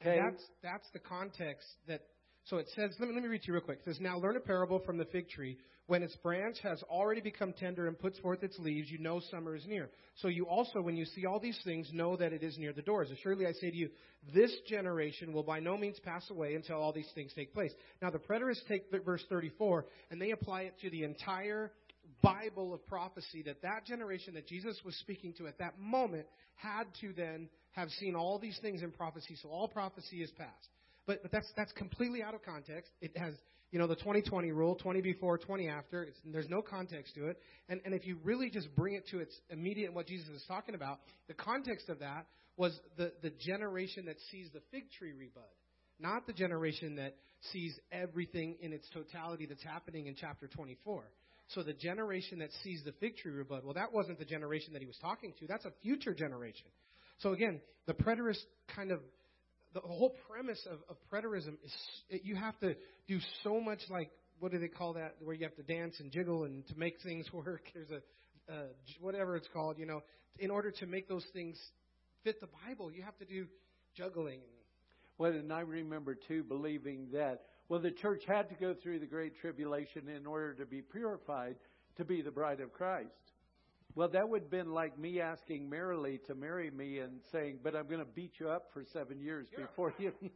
[0.00, 0.20] And Okay.
[0.20, 2.02] that's that's the context that.
[2.44, 2.94] So it says.
[3.00, 3.78] Let me, let me read to you real quick.
[3.78, 5.56] It says, "Now learn a parable from the fig tree.
[5.86, 9.54] When its branch has already become tender and puts forth its leaves, you know summer
[9.54, 9.90] is near.
[10.16, 12.80] So you also, when you see all these things, know that it is near the
[12.80, 13.10] doors.
[13.10, 13.90] Assuredly, I say to you,
[14.32, 18.08] this generation will by no means pass away until all these things take place." Now
[18.08, 21.70] the preterists take verse 34 and they apply it to the entire
[22.22, 26.84] Bible of prophecy that that generation that Jesus was speaking to at that moment had
[27.02, 29.36] to then have seen all these things in prophecy.
[29.42, 30.68] So all prophecy is past.
[31.06, 32.90] But, but that's, that's completely out of context.
[33.00, 33.34] It has,
[33.70, 36.04] you know, the 2020 rule, 20 before, 20 after.
[36.04, 37.38] It's, there's no context to it.
[37.68, 40.74] And, and if you really just bring it to its immediate what Jesus is talking
[40.74, 42.26] about, the context of that
[42.56, 45.42] was the, the generation that sees the fig tree rebud.
[45.98, 47.14] Not the generation that
[47.52, 51.04] sees everything in its totality that's happening in chapter 24.
[51.48, 54.80] So the generation that sees the fig tree rebud, well, that wasn't the generation that
[54.80, 55.46] he was talking to.
[55.46, 56.66] That's a future generation.
[57.18, 58.42] So again, the preterist
[58.74, 59.00] kind of,
[59.74, 61.72] the whole premise of, of preterism is
[62.08, 62.76] it, you have to
[63.08, 66.10] do so much like, what do they call that, where you have to dance and
[66.10, 67.62] jiggle and to make things work.
[67.74, 68.66] There's a, uh,
[69.00, 70.02] whatever it's called, you know,
[70.38, 71.58] in order to make those things
[72.22, 73.46] fit the Bible, you have to do
[73.96, 74.40] juggling.
[75.18, 79.06] Well, and I remember too believing that, well, the church had to go through the
[79.06, 81.56] Great Tribulation in order to be purified
[81.96, 83.10] to be the bride of Christ.
[83.96, 87.76] Well, that would have been like me asking Marilee to marry me and saying, but
[87.76, 90.12] I'm going to beat you up for seven years before you.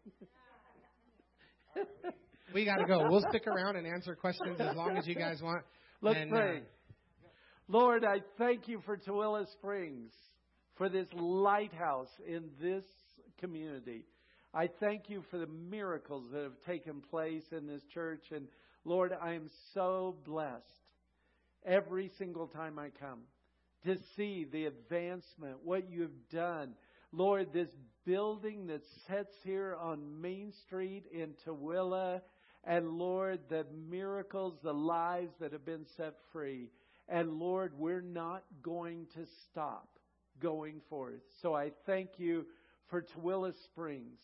[2.55, 3.07] We got to go.
[3.11, 5.65] We'll stick around and answer questions as long as you guys want.
[6.01, 6.57] Let's And, pray.
[6.57, 6.61] uh,
[7.69, 10.13] Lord, I thank you for Tooele Springs.
[10.77, 12.85] for this lighthouse in this
[13.39, 14.07] community.
[14.55, 18.25] I thank you for the miracles that have taken place in this church.
[18.35, 18.47] And
[18.85, 20.65] Lord, I am so blessed
[21.67, 23.21] every single time I come
[23.85, 26.75] to see the advancement, what you have done.
[27.13, 27.69] Lord, this
[28.05, 32.21] building that sits here on Main Street in Tooele,
[32.65, 36.71] and Lord, the miracles, the lives that have been set free.
[37.09, 39.89] And Lord, we're not going to stop
[40.41, 41.23] going forth.
[41.41, 42.45] So I thank you
[42.89, 44.19] for Tooele Springs,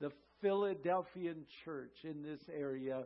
[0.00, 3.04] the Philadelphian church in this area,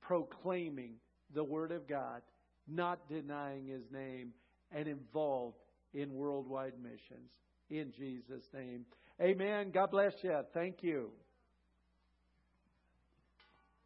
[0.00, 0.94] proclaiming
[1.34, 2.22] the Word of God,
[2.66, 4.32] not denying His name,
[4.74, 5.56] and involved
[5.92, 7.30] in worldwide missions.
[7.70, 8.84] In Jesus' name.
[9.20, 9.70] Amen.
[9.72, 10.36] God bless you.
[10.52, 11.10] Thank you.